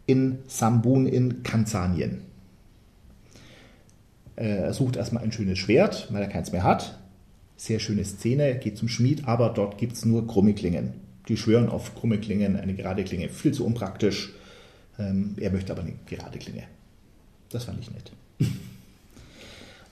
in 0.07 0.39
Sambun 0.47 1.07
in 1.07 1.43
Kanzanien. 1.43 2.23
Er 4.37 4.73
sucht 4.75 4.97
erstmal 4.97 5.23
ein 5.23 5.33
schönes 5.33 5.59
Schwert, 5.59 6.09
weil 6.13 6.23
er 6.23 6.29
keins 6.29 6.53
mehr 6.53 6.65
hat. 6.65 6.99
Sehr 7.57 7.79
schöne 7.79 8.05
Szene, 8.05 8.59
geht 8.59 8.77
zum 8.77 8.89
Schmied, 8.89 9.29
aber 9.29 9.51
dort 9.51 9.79
gibt 9.79 9.93
es 9.93 10.05
nur 10.05 10.27
krumme 10.27 10.55
Klingen. 10.55 10.95
Die 11.29 11.37
schwören 11.37 11.69
auf 11.69 11.95
krumme 11.95 12.19
Klingen, 12.19 12.57
eine 12.57 12.75
gerade 12.75 13.05
Klinge. 13.05 13.29
Viel 13.29 13.53
zu 13.53 13.65
unpraktisch. 13.65 14.33
Ähm, 14.99 15.35
er 15.39 15.51
möchte 15.51 15.73
aber 15.73 15.83
eine 15.83 15.95
gerade 16.07 16.39
Klinge. 16.39 16.65
Das 17.51 17.65
fand 17.65 17.81
ich 17.81 17.91
nett. 17.91 18.13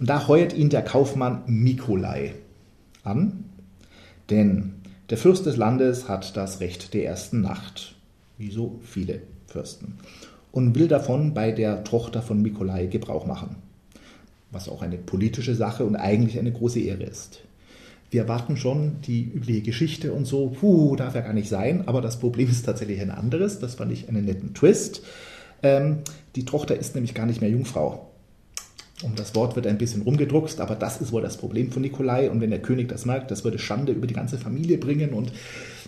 Und 0.00 0.09
da 0.11 0.26
heuert 0.26 0.52
ihn 0.52 0.69
der 0.69 0.83
Kaufmann 0.83 1.45
Mikolai 1.47 2.35
an, 3.04 3.45
denn 4.31 4.75
der 5.11 5.19
Fürst 5.19 5.47
des 5.47 5.57
Landes 5.57 6.09
hat 6.09 6.37
das 6.37 6.59
Recht 6.59 6.95
der 6.95 7.04
ersten 7.04 7.40
Nacht, 7.40 7.95
wie 8.38 8.50
so 8.50 8.81
viele 8.83 9.21
Fürsten, 9.52 9.99
und 10.50 10.75
will 10.75 10.88
davon 10.88 11.35
bei 11.35 11.52
der 11.52 11.85
Tochter 11.85 12.23
von 12.23 12.42
Mikolai 12.42 12.87
Gebrauch 12.87 13.26
machen, 13.26 13.56
was 14.50 14.68
auch 14.68 14.82
eine 14.82 14.99
politische 14.99 15.54
Sache 15.54 15.85
und 15.85 15.97
eigentlich 15.97 16.38
eine 16.38 16.52
große 16.52 16.80
Ehre 16.80 17.04
ist 17.04 17.42
wir 18.12 18.21
erwarten 18.21 18.59
schon 18.59 19.00
die 19.06 19.23
übliche 19.23 19.62
Geschichte 19.62 20.12
und 20.12 20.26
so, 20.26 20.49
puh, 20.49 20.97
darf 20.97 21.14
ja 21.14 21.23
gar 21.23 21.32
nicht 21.32 21.49
sein, 21.49 21.88
aber 21.88 22.02
das 22.02 22.21
Problem 22.21 22.49
ist 22.49 22.64
tatsächlich 22.64 23.00
ein 23.00 23.11
anderes, 23.11 23.59
das 23.59 23.76
fand 23.76 23.90
ich 23.90 24.06
einen 24.09 24.26
netten 24.26 24.52
Twist. 24.52 25.02
Ähm, 25.62 26.00
die 26.37 26.44
Tochter 26.44 26.76
ist 26.76 26.94
nämlich 26.94 27.14
gar 27.14 27.25
nicht 27.25 27.40
mehr 27.40 27.49
Jungfrau. 27.49 28.09
Und 29.02 29.18
das 29.18 29.35
Wort 29.35 29.56
wird 29.56 29.66
ein 29.66 29.78
bisschen 29.78 30.02
rumgedruckst, 30.02 30.61
aber 30.61 30.75
das 30.75 31.00
ist 31.00 31.11
wohl 31.11 31.23
das 31.23 31.38
Problem 31.38 31.73
von 31.73 31.80
Nikolai. 31.80 32.30
Und 32.30 32.40
wenn 32.42 32.50
der 32.50 32.61
König 32.61 32.88
das 32.88 33.06
merkt, 33.06 33.30
das 33.30 33.44
würde 33.44 33.59
Schande 33.59 33.92
über 33.92 34.06
die 34.06 34.14
ganze 34.14 34.38
Familie 34.38 34.76
bringen. 34.76 35.11
Und 35.14 35.32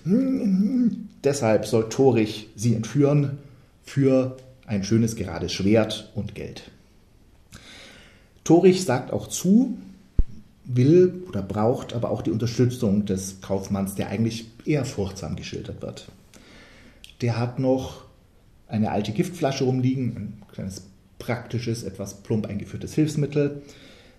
mm, 0.04 0.88
deshalb 1.22 1.66
soll 1.66 1.90
Torich 1.90 2.48
sie 2.56 2.74
entführen 2.74 3.38
für 3.84 4.36
ein 4.66 4.84
schönes 4.84 5.16
gerades 5.16 5.52
Schwert 5.52 6.10
und 6.14 6.34
Geld. 6.34 6.70
Torich 8.44 8.84
sagt 8.84 9.12
auch 9.12 9.28
zu, 9.28 9.78
will 10.64 11.22
oder 11.28 11.42
braucht 11.42 11.92
aber 11.92 12.10
auch 12.10 12.22
die 12.22 12.30
Unterstützung 12.30 13.04
des 13.04 13.40
Kaufmanns, 13.40 13.94
der 13.94 14.08
eigentlich 14.08 14.46
eher 14.64 14.84
furchtsam 14.84 15.36
geschildert 15.36 15.82
wird. 15.82 16.10
Der 17.20 17.38
hat 17.38 17.58
noch 17.58 18.04
eine 18.66 18.90
alte 18.90 19.12
Giftflasche 19.12 19.64
rumliegen, 19.64 20.16
ein 20.16 20.42
kleines 20.52 20.82
praktisches, 21.18 21.82
etwas 21.82 22.22
plump 22.22 22.46
eingeführtes 22.46 22.94
Hilfsmittel, 22.94 23.62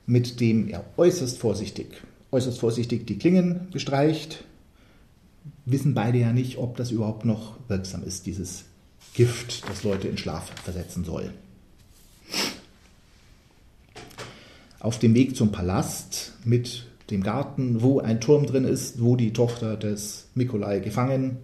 mit 0.06 0.40
dem 0.40 0.68
er 0.68 0.86
äußerst 0.98 1.38
vorsichtig, 1.38 2.02
äußerst 2.32 2.60
vorsichtig 2.60 3.06
die 3.08 3.18
Klingen 3.18 3.68
bestreicht. 3.72 4.44
Wissen 5.66 5.94
beide 5.94 6.20
ja 6.20 6.32
nicht, 6.32 6.58
ob 6.58 6.78
das 6.78 6.92
überhaupt 6.92 7.26
noch 7.26 7.58
wirksam 7.68 8.04
ist, 8.04 8.28
dieses 8.28 8.66
Gift, 9.16 9.68
das 9.70 9.84
Leute 9.84 10.08
in 10.08 10.18
Schlaf 10.18 10.52
versetzen 10.64 11.04
soll. 11.04 11.32
auf 14.86 15.00
dem 15.00 15.16
Weg 15.16 15.36
zum 15.36 15.52
Palast 15.52 16.34
mit 16.44 16.86
dem 17.10 17.24
Garten, 17.24 17.82
wo 17.82 18.02
ein 18.02 18.22
Turm 18.22 18.46
drin 18.46 18.66
ist, 18.66 19.02
wo 19.02 19.16
die 19.16 19.34
Tochter 19.34 19.78
des 19.78 20.28
Nikolai 20.36 20.80
gefangen 20.80 21.38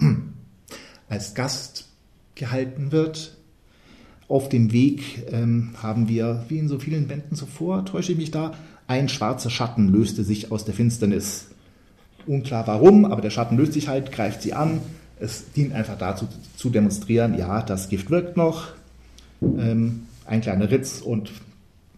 als 1.08 1.34
Gast 1.36 1.86
gehalten 2.34 2.90
wird. 2.90 3.36
Auf 4.26 4.48
dem 4.48 4.72
Weg 4.72 5.28
ähm, 5.30 5.74
haben 5.80 6.08
wir, 6.08 6.44
wie 6.48 6.58
in 6.58 6.68
so 6.68 6.80
vielen 6.80 7.06
Bänden 7.06 7.36
zuvor, 7.36 7.84
täusche 7.84 8.12
ich 8.12 8.18
mich 8.18 8.32
da, 8.32 8.52
ein 8.88 9.08
schwarzer 9.08 9.50
Schatten 9.50 9.86
löste 9.86 10.24
sich 10.24 10.50
aus 10.50 10.64
der 10.64 10.74
Finsternis. 10.74 11.46
Unklar 12.26 12.66
warum, 12.66 13.04
aber 13.04 13.22
der 13.22 13.30
Schatten 13.30 13.56
löst 13.56 13.74
sich 13.74 13.86
halt, 13.86 14.10
greift 14.10 14.42
sie 14.42 14.54
an. 14.54 14.80
Es 15.22 15.52
dient 15.52 15.72
einfach 15.72 15.96
dazu 15.96 16.26
zu 16.56 16.68
demonstrieren, 16.68 17.38
ja, 17.38 17.62
das 17.62 17.88
Gift 17.88 18.10
wirkt 18.10 18.36
noch. 18.36 18.72
Ähm, 19.40 20.02
ein 20.26 20.40
kleiner 20.40 20.70
Ritz 20.70 21.00
und 21.00 21.30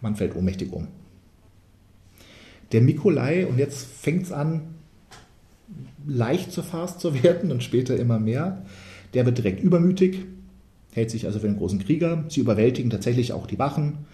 man 0.00 0.16
fällt 0.16 0.37
ohnmächtig 0.37 0.73
um. 0.73 0.88
Der 2.73 2.83
Mikolai, 2.83 3.47
und 3.47 3.59
jetzt 3.59 3.87
fängt 3.87 4.25
es 4.25 4.33
an, 4.33 4.62
leicht 6.07 6.52
zu 6.52 6.62
fast 6.62 7.00
zu 7.04 7.23
werden 7.23 7.50
und 7.50 7.62
später 7.62 7.97
immer 7.97 8.19
mehr, 8.19 8.62
der 9.14 9.25
wird 9.25 9.38
direkt 9.38 9.62
übermütig, 9.62 10.19
hält 10.93 11.11
sich 11.11 11.25
also 11.26 11.38
für 11.38 11.47
einen 11.47 11.57
großen 11.57 11.78
Krieger. 11.78 12.25
Sie 12.28 12.40
überwältigen 12.40 12.90
tatsächlich 12.90 13.33
auch 13.33 13.47
die 13.47 13.59
Wachen. 13.59 14.07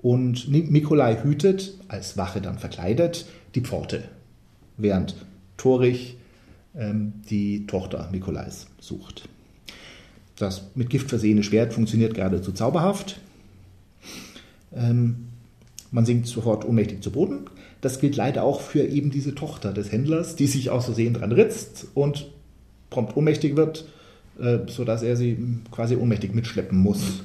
Und 0.00 0.48
Mikolai 0.48 1.22
hütet, 1.22 1.74
als 1.88 2.16
Wache 2.16 2.40
dann 2.40 2.58
verkleidet, 2.58 3.26
die 3.54 3.62
Pforte, 3.62 4.04
während 4.76 5.16
Torich 5.56 6.18
die 6.74 7.66
Tochter 7.66 8.08
Mikolais 8.12 8.66
sucht. 8.78 9.28
Das 10.36 10.70
mit 10.74 10.90
Gift 10.90 11.08
versehene 11.08 11.42
Schwert 11.42 11.72
funktioniert 11.72 12.14
geradezu 12.14 12.52
zauberhaft. 12.52 13.18
Ähm, 14.74 15.28
man 15.90 16.06
sinkt 16.06 16.26
sofort 16.26 16.64
ohnmächtig 16.64 17.02
zu 17.02 17.10
Boden. 17.10 17.46
Das 17.80 18.00
gilt 18.00 18.16
leider 18.16 18.42
auch 18.44 18.60
für 18.60 18.84
eben 18.84 19.10
diese 19.10 19.34
Tochter 19.34 19.72
des 19.72 19.90
Händlers, 19.92 20.36
die 20.36 20.46
sich 20.46 20.70
aus 20.70 20.84
Versehen 20.86 21.14
dran 21.14 21.32
ritzt 21.32 21.86
und 21.94 22.30
prompt 22.90 23.16
ohnmächtig 23.16 23.56
wird, 23.56 23.86
äh, 24.40 24.58
sodass 24.66 25.02
er 25.02 25.16
sie 25.16 25.38
quasi 25.70 25.96
ohnmächtig 25.96 26.34
mitschleppen 26.34 26.78
muss. 26.78 27.22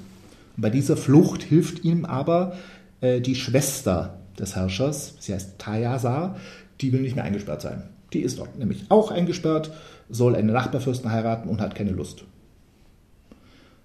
bei 0.56 0.70
dieser 0.70 0.98
Flucht 0.98 1.42
hilft 1.42 1.84
ihm 1.84 2.06
aber 2.06 2.56
äh, 3.02 3.22
die 3.22 3.36
Schwester 3.36 4.20
des 4.40 4.56
Herrschers, 4.56 5.16
sie 5.20 5.34
heißt 5.34 5.58
Tayasa, 5.58 6.36
die 6.82 6.94
will 6.94 7.02
nicht 7.02 7.16
mehr 7.16 7.24
eingesperrt 7.26 7.62
sein. 7.62 7.84
Die 8.14 8.22
ist 8.22 8.40
dort 8.40 8.58
nämlich 8.58 8.86
auch 8.90 9.12
eingesperrt, 9.12 9.72
soll 10.10 10.36
einen 10.36 10.54
Nachbarfürsten 10.54 11.12
heiraten 11.12 11.50
und 11.50 11.62
hat 11.62 11.76
keine 11.76 11.92
Lust. 11.92 12.26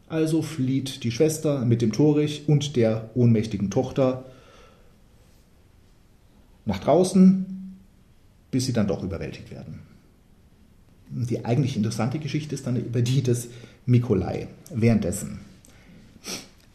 Also 0.08 0.42
flieht 0.42 1.04
die 1.04 1.10
Schwester 1.10 1.64
mit 1.64 1.82
dem 1.82 1.92
Torich 1.92 2.44
und 2.46 2.76
der 2.76 3.10
ohnmächtigen 3.14 3.70
Tochter 3.70 4.24
nach 6.64 6.78
draußen, 6.78 7.76
bis 8.50 8.66
sie 8.66 8.72
dann 8.72 8.88
doch 8.88 9.02
überwältigt 9.02 9.50
werden. 9.50 9.80
Die 11.10 11.44
eigentlich 11.44 11.76
interessante 11.76 12.18
Geschichte 12.18 12.54
ist 12.54 12.66
dann 12.66 12.76
über 12.76 13.00
die 13.00 13.22
des 13.22 13.48
Mikolai. 13.86 14.48
Währenddessen. 14.70 15.40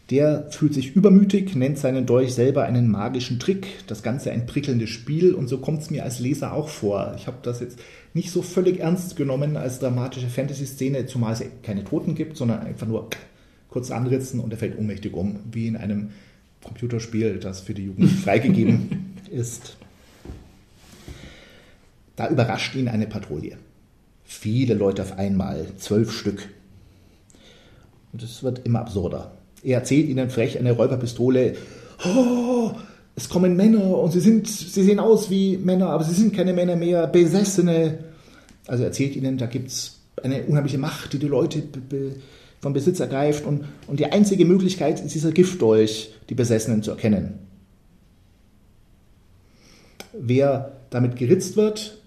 Der 0.10 0.51
fühlt 0.51 0.74
sich 0.74 0.95
übermütig, 0.95 1.55
nennt 1.55 1.77
seinen 1.77 2.05
Dolch 2.05 2.33
selber 2.33 2.63
einen 2.63 2.91
magischen 2.91 3.39
Trick, 3.39 3.67
das 3.88 4.03
Ganze 4.03 4.31
ein 4.31 4.45
prickelndes 4.45 4.89
Spiel 4.89 5.33
und 5.33 5.48
so 5.48 5.60
kommt 5.60 5.81
es 5.81 5.89
mir 5.89 6.03
als 6.03 6.19
Leser 6.19 6.53
auch 6.53 6.67
vor. 6.67 7.13
Ich 7.17 7.27
habe 7.27 7.38
das 7.41 7.62
jetzt 7.62 7.79
nicht 8.13 8.29
so 8.31 8.41
völlig 8.41 8.79
ernst 8.79 9.15
genommen 9.15 9.55
als 9.55 9.79
dramatische 9.79 10.27
Fantasy-Szene, 10.27 11.05
zumal 11.05 11.33
es 11.33 11.43
keine 11.63 11.86
Toten 11.86 12.15
gibt, 12.15 12.36
sondern 12.36 12.60
einfach 12.60 12.86
nur 12.86 13.10
kurz 13.69 13.91
anritzen 13.91 14.39
und 14.39 14.51
er 14.51 14.60
fällt 14.60 14.77
ohnmächtig 14.77 15.13
um, 15.13 15.39
wie 15.51 15.67
in 15.67 15.77
einem 15.77 16.12
Computerspiel, 16.63 17.39
das 17.39 17.62
für 17.62 17.74
die 17.74 17.86
Jugend 17.86 18.12
freigegeben 18.24 19.15
ist. 19.31 19.77
Da 22.15 22.29
überrascht 22.29 22.75
ihn 22.75 22.88
eine 22.88 23.07
Patrouille. 23.07 23.57
Viele 24.24 24.74
Leute 24.74 25.01
auf 25.01 25.17
einmal, 25.17 25.67
zwölf 25.77 26.12
Stück. 26.12 26.50
Und 28.12 28.22
es 28.22 28.43
wird 28.43 28.65
immer 28.65 28.81
absurder. 28.81 29.31
Er 29.63 29.79
erzählt 29.79 30.10
ihnen 30.10 30.29
frech 30.29 30.60
eine 30.60 30.74
Räuberpistole. 30.74 31.55
Oh, 32.05 32.72
es 33.15 33.29
kommen 33.29 33.55
Männer 33.55 33.98
und 33.98 34.12
sie, 34.12 34.20
sind, 34.20 34.48
sie 34.48 34.84
sehen 34.84 35.00
aus 35.00 35.29
wie 35.29 35.58
Männer, 35.58 35.89
aber 35.89 36.03
sie 36.03 36.13
sind 36.13 36.36
keine 36.36 36.53
Männer 36.53 36.75
mehr, 36.75 37.08
Besessene. 37.08 38.00
Also 38.67 38.84
er 38.84 38.88
erzählt 38.88 39.15
ihnen, 39.15 39.38
da 39.38 39.46
gibt 39.46 39.70
es 39.70 40.00
eine 40.22 40.43
unheimliche 40.43 40.77
Macht, 40.77 41.13
die 41.13 41.20
die 41.20 41.27
Leute 41.27 41.60
be 41.60 42.15
vom 42.62 42.72
Besitz 42.72 43.01
ergreift 43.01 43.46
und, 43.46 43.65
und 43.88 44.00
die 44.00 44.05
einzige 44.05 44.46
Möglichkeit 44.46 45.03
ist 45.03 45.13
dieser 45.13 45.34
Giftdolch, 45.34 46.13
die 46.29 46.34
Besessenen 46.34 46.82
zu 46.82 46.91
erkennen. 46.91 47.39
Wer 50.13 50.77
damit 50.89 51.17
geritzt 51.17 51.58
wird, 51.58 52.01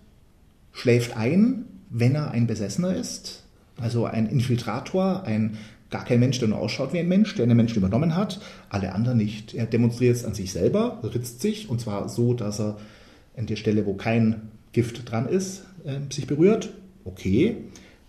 schläft 0.72 1.14
ein, 1.14 1.66
wenn 1.90 2.14
er 2.14 2.30
ein 2.30 2.46
Besessener 2.46 2.96
ist. 2.96 3.42
Also 3.78 4.06
ein 4.06 4.26
Infiltrator, 4.26 5.24
ein 5.24 5.58
gar 5.96 6.04
kein 6.04 6.20
Mensch, 6.20 6.38
der 6.38 6.48
nur 6.48 6.58
ausschaut 6.58 6.92
wie 6.92 6.98
ein 6.98 7.08
Mensch, 7.08 7.34
der 7.36 7.44
einen 7.44 7.56
Menschen 7.56 7.78
übernommen 7.78 8.14
hat, 8.14 8.38
alle 8.68 8.92
anderen 8.92 9.16
nicht. 9.16 9.54
Er 9.54 9.64
demonstriert 9.64 10.14
es 10.14 10.26
an 10.26 10.34
sich 10.34 10.52
selber, 10.52 11.00
ritzt 11.02 11.40
sich 11.40 11.70
und 11.70 11.80
zwar 11.80 12.10
so, 12.10 12.34
dass 12.34 12.60
er 12.60 12.76
an 13.34 13.46
der 13.46 13.56
Stelle, 13.56 13.86
wo 13.86 13.94
kein 13.94 14.50
Gift 14.72 15.10
dran 15.10 15.26
ist, 15.26 15.64
äh, 15.86 16.00
sich 16.12 16.26
berührt. 16.26 16.74
Okay. 17.06 17.56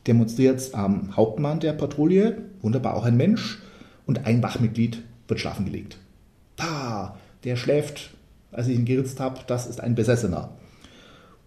Demonstriert 0.05 0.57
es 0.57 0.73
am 0.73 1.15
Hauptmann 1.15 1.61
der 1.61 1.71
Patrouille, 1.71 2.39
wunderbar 2.61 2.95
auch 2.95 3.05
ein 3.05 3.15
Mensch 3.15 3.59
und 4.05 4.25
ein 4.25 4.43
Wachmitglied 4.43 5.01
wird 5.29 5.39
schlafen 5.39 5.65
gelegt. 5.65 5.97
Da, 6.57 7.17
der 7.45 7.55
schläft, 7.55 8.11
als 8.51 8.67
ich 8.67 8.75
ihn 8.77 8.85
geritzt 8.85 9.21
habe, 9.21 9.39
das 9.47 9.65
ist 9.65 9.79
ein 9.79 9.95
Besessener. 9.95 10.49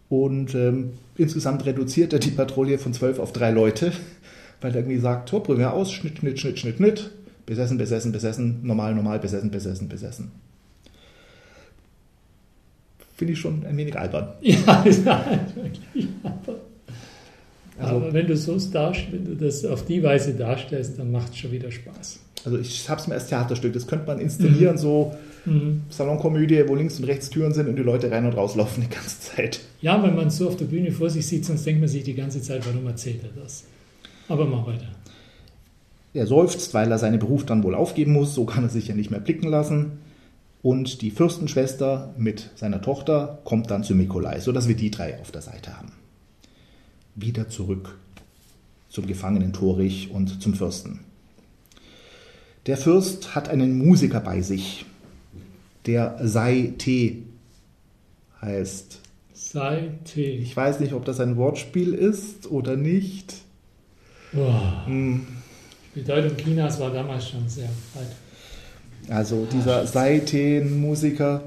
Und 0.08 0.54
ähm, 0.54 0.94
insgesamt 1.16 1.66
reduziert 1.66 2.14
er 2.14 2.18
die 2.18 2.30
Patrouille 2.30 2.78
von 2.78 2.94
zwölf 2.94 3.18
auf 3.18 3.32
drei 3.32 3.50
Leute 3.50 3.92
weil 4.60 4.72
er 4.72 4.78
irgendwie 4.78 4.98
sagt, 4.98 5.30
probieren 5.30 5.58
wir 5.58 5.72
aus, 5.72 5.92
Schnitt, 5.92 6.18
Schnitt, 6.18 6.40
Schnitt, 6.40 6.58
Schnitt, 6.58 6.76
Schnitt, 6.76 7.10
besessen, 7.46 7.78
besessen, 7.78 8.12
besessen, 8.12 8.60
normal, 8.62 8.94
normal, 8.94 9.18
besessen, 9.18 9.50
besessen, 9.50 9.88
besessen. 9.88 10.30
Finde 13.16 13.34
ich 13.34 13.38
schon 13.38 13.66
ein 13.66 13.76
wenig 13.76 13.98
albern. 13.98 14.28
Ja, 14.40 14.82
ist 14.82 15.04
wirklich 15.04 16.08
albern. 16.22 16.56
Also, 17.78 17.96
Aber 17.96 18.12
wenn 18.12 18.26
du, 18.26 18.36
so 18.36 18.56
wenn 18.56 19.24
du 19.24 19.36
das 19.36 19.64
auf 19.64 19.84
die 19.84 20.02
Weise 20.02 20.34
darstellst, 20.34 20.98
dann 20.98 21.10
macht 21.10 21.32
es 21.32 21.38
schon 21.38 21.52
wieder 21.52 21.70
Spaß. 21.70 22.20
Also 22.44 22.58
ich 22.58 22.88
habe 22.88 23.00
es 23.00 23.06
mir 23.06 23.14
als 23.14 23.28
Theaterstück, 23.28 23.72
das 23.72 23.86
könnte 23.86 24.06
man 24.06 24.18
inszenieren, 24.18 24.76
mhm. 24.76 24.78
so 24.78 25.14
mhm. 25.44 25.82
Salonkomödie, 25.90 26.64
wo 26.68 26.74
links 26.74 26.98
und 26.98 27.04
rechts 27.04 27.30
Türen 27.30 27.52
sind 27.52 27.68
und 27.68 27.76
die 27.76 27.82
Leute 27.82 28.10
rein 28.10 28.26
und 28.26 28.32
rauslaufen 28.32 28.82
die 28.82 28.94
ganze 28.94 29.20
Zeit. 29.20 29.60
Ja, 29.80 30.02
wenn 30.02 30.14
man 30.14 30.30
so 30.30 30.48
auf 30.48 30.56
der 30.56 30.66
Bühne 30.66 30.92
vor 30.92 31.10
sich 31.10 31.26
sieht, 31.26 31.44
sonst 31.44 31.66
denkt 31.66 31.80
man 31.80 31.88
sich 31.88 32.02
die 32.02 32.14
ganze 32.14 32.40
Zeit, 32.42 32.66
warum 32.66 32.86
erzählt 32.86 33.22
er 33.22 33.42
das? 33.42 33.64
Aber 34.30 34.46
mach 34.46 34.66
weiter. 34.66 34.86
Er 36.14 36.26
seufzt, 36.26 36.72
weil 36.72 36.90
er 36.90 36.98
seinen 36.98 37.18
Beruf 37.18 37.44
dann 37.44 37.62
wohl 37.64 37.74
aufgeben 37.74 38.12
muss, 38.12 38.34
so 38.34 38.44
kann 38.44 38.64
er 38.64 38.70
sich 38.70 38.88
ja 38.88 38.94
nicht 38.94 39.10
mehr 39.10 39.20
blicken 39.20 39.48
lassen. 39.48 39.98
Und 40.62 41.02
die 41.02 41.10
Fürstenschwester 41.10 42.14
mit 42.16 42.50
seiner 42.54 42.80
Tochter 42.80 43.40
kommt 43.44 43.70
dann 43.70 43.82
zu 43.82 43.94
Nikolai, 43.94 44.40
sodass 44.40 44.68
wir 44.68 44.76
die 44.76 44.90
drei 44.90 45.18
auf 45.20 45.32
der 45.32 45.42
Seite 45.42 45.76
haben. 45.76 45.92
Wieder 47.16 47.48
zurück 47.48 47.98
zum 48.88 49.06
Gefangenen 49.06 49.52
Torich 49.52 50.10
und 50.10 50.40
zum 50.40 50.54
Fürsten. 50.54 51.00
Der 52.66 52.76
Fürst 52.76 53.34
hat 53.34 53.48
einen 53.48 53.78
Musiker 53.78 54.20
bei 54.20 54.42
sich, 54.42 54.84
der 55.86 56.18
Sei 56.22 56.74
Te 56.78 57.16
heißt. 58.42 59.00
Sei 59.32 59.94
Te. 60.04 60.22
Ich 60.22 60.56
weiß 60.56 60.78
nicht, 60.80 60.92
ob 60.92 61.04
das 61.04 61.18
ein 61.18 61.36
Wortspiel 61.36 61.94
ist 61.94 62.50
oder 62.50 62.76
nicht. 62.76 63.34
Wow. 64.32 64.86
Hm. 64.86 65.26
Die 65.94 66.00
Bedeutung 66.00 66.36
Chinas 66.36 66.78
war 66.78 66.90
damals 66.90 67.28
schon 67.28 67.48
sehr 67.48 67.68
weit. 67.94 68.16
Also 69.08 69.46
dieser 69.50 69.86
Saiten-Musiker, 69.86 71.42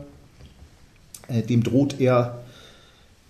äh, 1.28 1.42
dem 1.42 1.64
droht 1.64 2.00
er, 2.00 2.44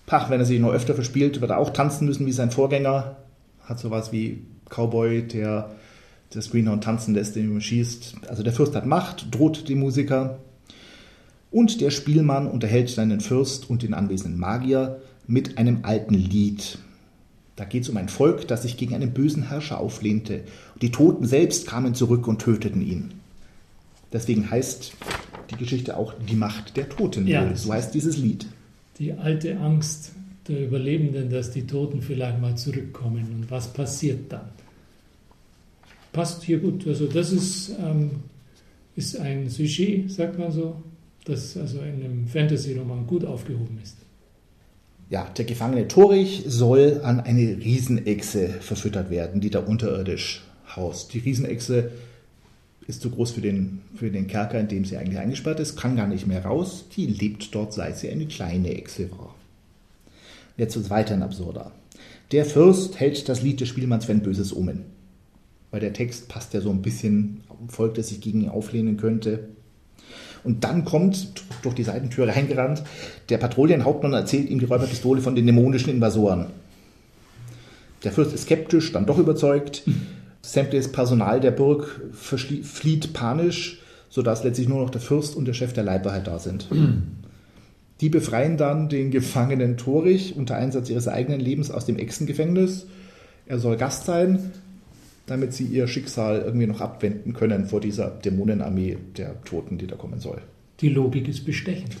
pach, 0.06 0.30
wenn 0.30 0.40
er 0.40 0.46
sich 0.46 0.58
noch 0.58 0.72
öfter 0.72 0.94
verspielt, 0.94 1.40
wird 1.40 1.50
er 1.50 1.58
auch 1.58 1.70
tanzen 1.70 2.06
müssen 2.06 2.26
wie 2.26 2.32
sein 2.32 2.50
Vorgänger. 2.50 3.16
Hat 3.62 3.78
sowas 3.78 4.12
wie 4.12 4.42
Cowboy, 4.68 5.22
der 5.22 5.70
das 6.30 6.50
Greenhorn 6.50 6.80
tanzen 6.80 7.14
lässt, 7.14 7.36
den 7.36 7.52
man 7.52 7.60
schießt. 7.60 8.16
Also 8.28 8.42
der 8.42 8.52
Fürst 8.52 8.74
hat 8.74 8.86
Macht, 8.86 9.32
droht 9.32 9.68
dem 9.68 9.78
Musiker. 9.78 10.38
Und 11.52 11.80
der 11.80 11.90
Spielmann 11.90 12.48
unterhält 12.48 12.90
seinen 12.90 13.20
Fürst 13.20 13.70
und 13.70 13.82
den 13.84 13.94
anwesenden 13.94 14.40
Magier 14.40 15.00
mit 15.28 15.56
einem 15.58 15.80
alten 15.84 16.14
Lied. 16.14 16.78
Da 17.56 17.64
geht 17.64 17.84
es 17.84 17.88
um 17.88 17.96
ein 17.96 18.08
Volk, 18.08 18.48
das 18.48 18.62
sich 18.62 18.76
gegen 18.76 18.94
einen 18.94 19.12
bösen 19.12 19.48
Herrscher 19.48 19.78
auflehnte. 19.78 20.40
Die 20.82 20.90
Toten 20.90 21.26
selbst 21.26 21.66
kamen 21.66 21.94
zurück 21.94 22.26
und 22.26 22.40
töteten 22.40 22.82
ihn. 22.82 23.12
Deswegen 24.12 24.50
heißt 24.50 24.92
die 25.50 25.56
Geschichte 25.56 25.96
auch 25.96 26.14
Die 26.28 26.34
Macht 26.36 26.76
der 26.76 26.88
Toten. 26.88 27.26
Ja. 27.26 27.54
So 27.54 27.72
heißt 27.72 27.94
dieses 27.94 28.16
Lied. 28.16 28.46
Die 28.98 29.12
alte 29.12 29.58
Angst 29.58 30.12
der 30.48 30.66
Überlebenden, 30.66 31.30
dass 31.30 31.50
die 31.50 31.66
Toten 31.66 32.02
vielleicht 32.02 32.40
mal 32.40 32.56
zurückkommen. 32.56 33.26
Und 33.34 33.50
was 33.50 33.72
passiert 33.72 34.32
dann? 34.32 34.48
Passt 36.12 36.42
hier 36.42 36.58
gut. 36.58 36.86
Also 36.86 37.06
das 37.06 37.32
ist, 37.32 37.70
ähm, 37.80 38.10
ist 38.94 39.18
ein 39.18 39.48
Sujet, 39.48 40.10
sagt 40.10 40.38
man 40.38 40.52
so, 40.52 40.82
das 41.24 41.56
also 41.56 41.78
in 41.80 42.04
einem 42.04 42.26
Fantasy-Roman 42.26 43.06
gut 43.06 43.24
aufgehoben 43.24 43.78
ist. 43.82 43.96
Ja, 45.10 45.28
der 45.36 45.44
gefangene 45.44 45.86
Torich 45.86 46.44
soll 46.46 47.00
an 47.04 47.20
eine 47.20 47.58
Riesenechse 47.58 48.48
verfüttert 48.48 49.10
werden, 49.10 49.40
die 49.40 49.50
da 49.50 49.60
unterirdisch 49.60 50.44
haust. 50.74 51.12
Die 51.12 51.18
Riesenechse 51.18 51.90
ist 52.86 53.02
zu 53.02 53.10
groß 53.10 53.32
für 53.32 53.40
den, 53.40 53.82
für 53.94 54.10
den 54.10 54.26
Kerker, 54.26 54.58
in 54.60 54.68
dem 54.68 54.84
sie 54.84 54.96
eigentlich 54.96 55.18
eingesperrt 55.18 55.60
ist, 55.60 55.76
kann 55.76 55.96
gar 55.96 56.06
nicht 56.06 56.26
mehr 56.26 56.44
raus. 56.44 56.86
Die 56.96 57.06
lebt 57.06 57.54
dort, 57.54 57.72
seit 57.72 57.98
sie 57.98 58.10
eine 58.10 58.26
kleine 58.26 58.74
Echse 58.74 59.10
war. 59.12 59.34
Jetzt 60.56 60.74
wird 60.76 60.86
es 60.86 60.90
weiterhin 60.90 61.22
absurder. 61.22 61.72
Der 62.32 62.44
Fürst 62.44 63.00
hält 63.00 63.28
das 63.28 63.42
Lied 63.42 63.60
des 63.60 63.68
Spielmanns 63.68 64.06
für 64.06 64.12
ein 64.12 64.22
böses 64.22 64.54
Omen. 64.54 64.84
Weil 65.70 65.80
der 65.80 65.92
Text 65.92 66.28
passt 66.28 66.54
ja 66.54 66.60
so 66.60 66.70
ein 66.70 66.82
bisschen, 66.82 67.42
Volk, 67.68 67.94
das 67.94 68.08
sich 68.08 68.20
gegen 68.20 68.42
ihn 68.42 68.48
auflehnen 68.48 68.96
könnte. 68.96 69.48
Und 70.44 70.62
dann 70.62 70.84
kommt 70.84 71.32
durch 71.62 71.74
die 71.74 71.82
Seitentür 71.82 72.28
reingerannt 72.28 72.82
der 73.30 73.38
Patrouillenhauptmann 73.38 74.12
erzählt 74.12 74.50
ihm 74.50 74.58
die 74.58 74.66
Räuberpistole 74.66 75.20
von 75.20 75.34
den 75.34 75.46
dämonischen 75.46 75.90
Invasoren. 75.90 76.46
Der 78.04 78.12
Fürst 78.12 78.34
ist 78.34 78.42
skeptisch, 78.42 78.92
dann 78.92 79.06
doch 79.06 79.18
überzeugt. 79.18 79.82
Sämtliches 80.42 80.92
Personal 80.92 81.40
der 81.40 81.52
Burg 81.52 82.02
flieht 82.12 83.14
panisch, 83.14 83.80
sodass 84.10 84.44
letztlich 84.44 84.68
nur 84.68 84.82
noch 84.82 84.90
der 84.90 85.00
Fürst 85.00 85.34
und 85.34 85.46
der 85.46 85.54
Chef 85.54 85.72
der 85.72 85.84
Leibwahrheit 85.84 86.26
da 86.26 86.38
sind. 86.38 86.68
Die 88.00 88.10
befreien 88.10 88.56
dann 88.56 88.88
den 88.88 89.10
Gefangenen 89.10 89.76
Torich 89.76 90.36
unter 90.36 90.56
Einsatz 90.56 90.90
ihres 90.90 91.08
eigenen 91.08 91.40
Lebens 91.40 91.70
aus 91.70 91.86
dem 91.86 91.96
Echsengefängnis. 91.96 92.86
Er 93.46 93.58
soll 93.60 93.76
Gast 93.76 94.04
sein 94.04 94.50
damit 95.26 95.54
sie 95.54 95.64
ihr 95.64 95.86
Schicksal 95.88 96.42
irgendwie 96.42 96.66
noch 96.66 96.80
abwenden 96.80 97.32
können 97.32 97.66
vor 97.66 97.80
dieser 97.80 98.10
Dämonenarmee 98.10 98.98
der 99.16 99.42
Toten, 99.44 99.78
die 99.78 99.86
da 99.86 99.96
kommen 99.96 100.20
soll. 100.20 100.42
Die 100.80 100.88
Logik 100.88 101.28
ist 101.28 101.44
bestechend. 101.44 101.96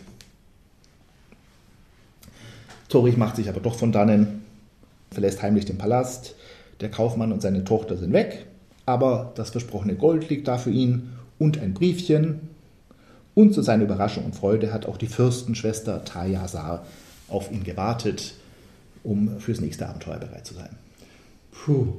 Torich 2.88 3.16
macht 3.16 3.36
sich 3.36 3.48
aber 3.48 3.60
doch 3.60 3.76
von 3.76 3.92
dannen, 3.92 4.42
verlässt 5.10 5.42
heimlich 5.42 5.64
den 5.64 5.78
Palast. 5.78 6.34
Der 6.80 6.90
Kaufmann 6.90 7.32
und 7.32 7.40
seine 7.40 7.64
Tochter 7.64 7.96
sind 7.96 8.12
weg, 8.12 8.46
aber 8.84 9.32
das 9.36 9.50
versprochene 9.50 9.94
Gold 9.94 10.28
liegt 10.28 10.48
da 10.48 10.58
für 10.58 10.70
ihn 10.70 11.10
und 11.38 11.58
ein 11.58 11.72
Briefchen. 11.72 12.40
Und 13.34 13.52
zu 13.54 13.62
seiner 13.62 13.84
Überraschung 13.84 14.24
und 14.24 14.36
Freude 14.36 14.72
hat 14.72 14.86
auch 14.86 14.96
die 14.96 15.06
Fürstenschwester 15.06 16.04
Tayasar 16.04 16.86
auf 17.28 17.50
ihn 17.50 17.64
gewartet, 17.64 18.34
um 19.02 19.40
fürs 19.40 19.60
nächste 19.60 19.88
Abenteuer 19.88 20.18
bereit 20.18 20.46
zu 20.46 20.54
sein. 20.54 20.70
Puh, 21.50 21.94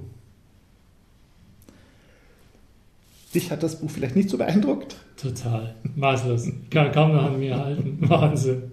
Dich 3.36 3.52
hat 3.52 3.64
das 3.64 3.80
Buch 3.80 3.90
vielleicht 3.90 4.16
nicht 4.16 4.30
so 4.30 4.38
beeindruckt? 4.38 4.96
Total. 5.22 5.76
Maßlos. 5.96 6.50
Kann 6.70 6.92
kaum 6.94 7.14
noch 7.14 7.24
an 7.24 7.40
mir 7.40 7.58
halten. 7.58 7.98
Wahnsinn. 8.02 8.64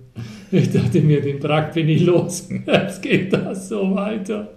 Ich 0.52 0.70
dachte 0.70 1.00
mir, 1.00 1.20
den 1.20 1.40
Brack 1.40 1.74
bin 1.74 1.88
ich 1.88 2.04
los. 2.04 2.48
Jetzt 2.66 3.02
geht 3.02 3.32
das 3.32 3.68
so 3.68 3.94
weiter. 3.94 4.52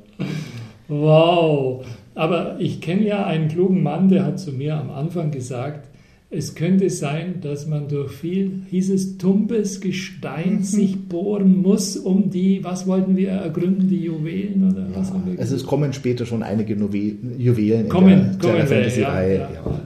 Wow. 0.87 1.85
Aber 2.13 2.57
ich 2.59 2.81
kenne 2.81 3.07
ja 3.07 3.25
einen 3.25 3.47
klugen 3.47 3.81
Mann, 3.81 4.09
der 4.09 4.25
hat 4.25 4.39
zu 4.39 4.51
mir 4.51 4.77
am 4.77 4.91
Anfang 4.91 5.31
gesagt, 5.31 5.89
es 6.29 6.55
könnte 6.55 6.89
sein, 6.89 7.35
dass 7.41 7.67
man 7.67 7.87
durch 7.87 8.11
viel, 8.11 8.63
hieß 8.69 8.89
es, 8.89 9.17
tumpes 9.17 9.79
Gestein 9.79 10.55
mhm. 10.55 10.63
sich 10.63 11.07
bohren 11.07 11.61
muss, 11.61 11.97
um 11.97 12.29
die, 12.29 12.63
was 12.63 12.87
wollten 12.87 13.15
wir 13.15 13.29
ergründen, 13.29 13.87
die 13.87 14.03
Juwelen 14.03 14.71
oder 14.71 14.81
ja, 14.81 14.95
was 14.95 15.13
haben 15.13 15.23
wir 15.25 15.39
Also 15.39 15.55
es 15.55 15.65
kommen 15.65 15.93
später 15.93 16.25
schon 16.25 16.43
einige 16.43 16.73
Juwelen 16.73 17.89
kommen, 17.89 18.11
in 18.11 18.19
der, 18.19 18.37
kommen 18.39 18.55
der 18.57 18.67
Fantasy-Reihe. 18.67 19.35
Ja, 19.35 19.49
ja. 19.53 19.81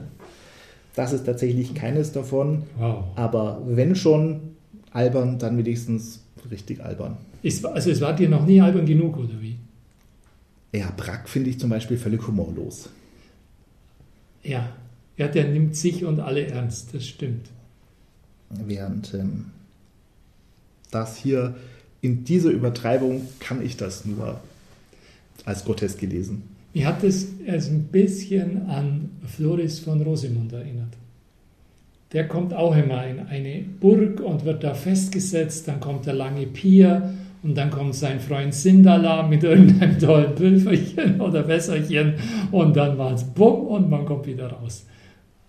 Das 1.00 1.14
ist 1.14 1.26
tatsächlich 1.26 1.74
keines 1.74 2.12
davon. 2.12 2.64
Wow. 2.78 3.06
Aber 3.16 3.62
wenn 3.66 3.96
schon 3.96 4.42
albern, 4.92 5.40
dann 5.40 5.58
wenigstens 5.58 6.26
richtig 6.52 6.84
albern. 6.84 7.16
Ist, 7.42 7.66
also 7.66 7.90
es 7.90 8.02
war 8.02 8.14
dir 8.14 8.28
noch 8.28 8.46
nie 8.46 8.60
albern 8.60 8.86
genug, 8.86 9.16
oder 9.16 9.40
wie? 9.40 9.56
Ja, 10.74 10.92
Brack 10.98 11.30
finde 11.30 11.52
ich 11.52 11.58
zum 11.58 11.70
Beispiel 11.70 11.98
völlig 11.98 12.28
humorlos. 12.28 12.90
Ja, 14.44 14.74
ja, 15.16 15.30
der 15.30 15.48
nimmt 15.48 15.78
sich 15.78 16.04
und 16.04 16.20
alle 16.20 16.48
ernst, 16.48 16.94
das 16.94 17.08
stimmt. 17.08 17.46
Während 18.50 19.14
ähm, 19.14 19.52
das 20.92 21.16
hier 21.16 21.56
in 22.02 22.26
dieser 22.26 22.50
Übertreibung 22.50 23.26
kann 23.40 23.66
ich 23.66 23.78
das 23.78 24.04
nur 24.04 24.42
als 25.46 25.64
grotesk 25.64 25.98
gelesen. 25.98 26.44
Mir 26.73 26.88
hat 26.88 27.03
es 27.03 27.27
ein 27.47 27.84
bisschen 27.91 28.69
an 28.69 29.10
Floris 29.25 29.79
von 29.79 30.01
Rosemund 30.01 30.53
erinnert. 30.53 30.95
der 32.13 32.27
kommt 32.27 32.53
auch 32.53 32.75
immer 32.75 33.05
in 33.05 33.19
eine 33.19 33.63
Burg 33.79 34.19
und 34.19 34.43
wird 34.43 34.63
da 34.63 34.73
festgesetzt. 34.73 35.67
Dann 35.67 35.79
kommt 35.79 36.08
der 36.08 36.13
lange 36.13 36.47
Pier 36.47 37.13
und 37.43 37.55
dann 37.55 37.69
kommt 37.69 37.95
sein 37.95 38.19
Freund 38.19 38.53
Sindala 38.53 39.23
mit 39.23 39.43
irgendeinem 39.43 39.99
tollen 39.99 40.36
Pülferchen 40.36 41.21
oder 41.21 41.47
Wässerchen 41.47 42.15
und 42.51 42.75
dann 42.75 42.97
war 42.97 43.13
es 43.13 43.23
bumm 43.23 43.67
und 43.67 43.89
man 43.89 44.05
kommt 44.05 44.25
wieder 44.25 44.51
raus. 44.51 44.86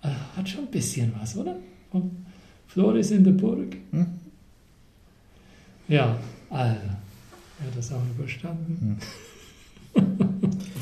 Äh, 0.03 0.09
hat 0.37 0.49
schon 0.49 0.65
ein 0.65 0.71
bisschen 0.71 1.13
was, 1.19 1.37
oder? 1.37 1.57
Und 1.93 2.27
Floris 2.67 3.11
in 3.11 3.25
der 3.25 3.33
Burg. 3.33 3.77
Hm? 3.91 4.07
Ja, 5.89 6.17
also, 6.51 6.77
er 6.77 7.67
hat 7.67 7.77
das 7.77 7.93
auch 7.93 8.03
überstanden. 8.17 8.99
Hm. 9.95 10.07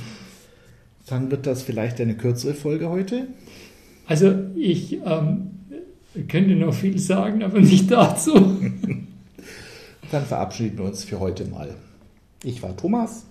Dann 1.08 1.30
wird 1.30 1.46
das 1.46 1.62
vielleicht 1.62 2.00
eine 2.00 2.16
kürzere 2.16 2.54
Folge 2.54 2.88
heute. 2.88 3.28
Also 4.06 4.32
ich 4.56 4.98
ähm, 5.04 5.50
könnte 6.28 6.54
noch 6.54 6.74
viel 6.74 6.98
sagen, 6.98 7.42
aber 7.42 7.60
nicht 7.60 7.90
dazu. 7.90 8.34
Dann 10.10 10.24
verabschieden 10.24 10.78
wir 10.78 10.86
uns 10.86 11.04
für 11.04 11.20
heute 11.20 11.44
mal. 11.44 11.74
Ich 12.42 12.62
war 12.62 12.76
Thomas. 12.76 13.26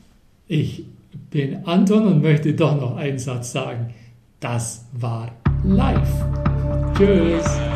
Ich 0.48 0.86
bin 1.32 1.66
Anton 1.66 2.06
und 2.08 2.22
möchte 2.22 2.54
doch 2.54 2.80
noch 2.80 2.96
einen 2.96 3.18
Satz 3.18 3.52
sagen. 3.52 3.94
Das 4.40 4.86
war 4.94 5.32
live. 5.64 6.26
Tschüss. 6.96 7.67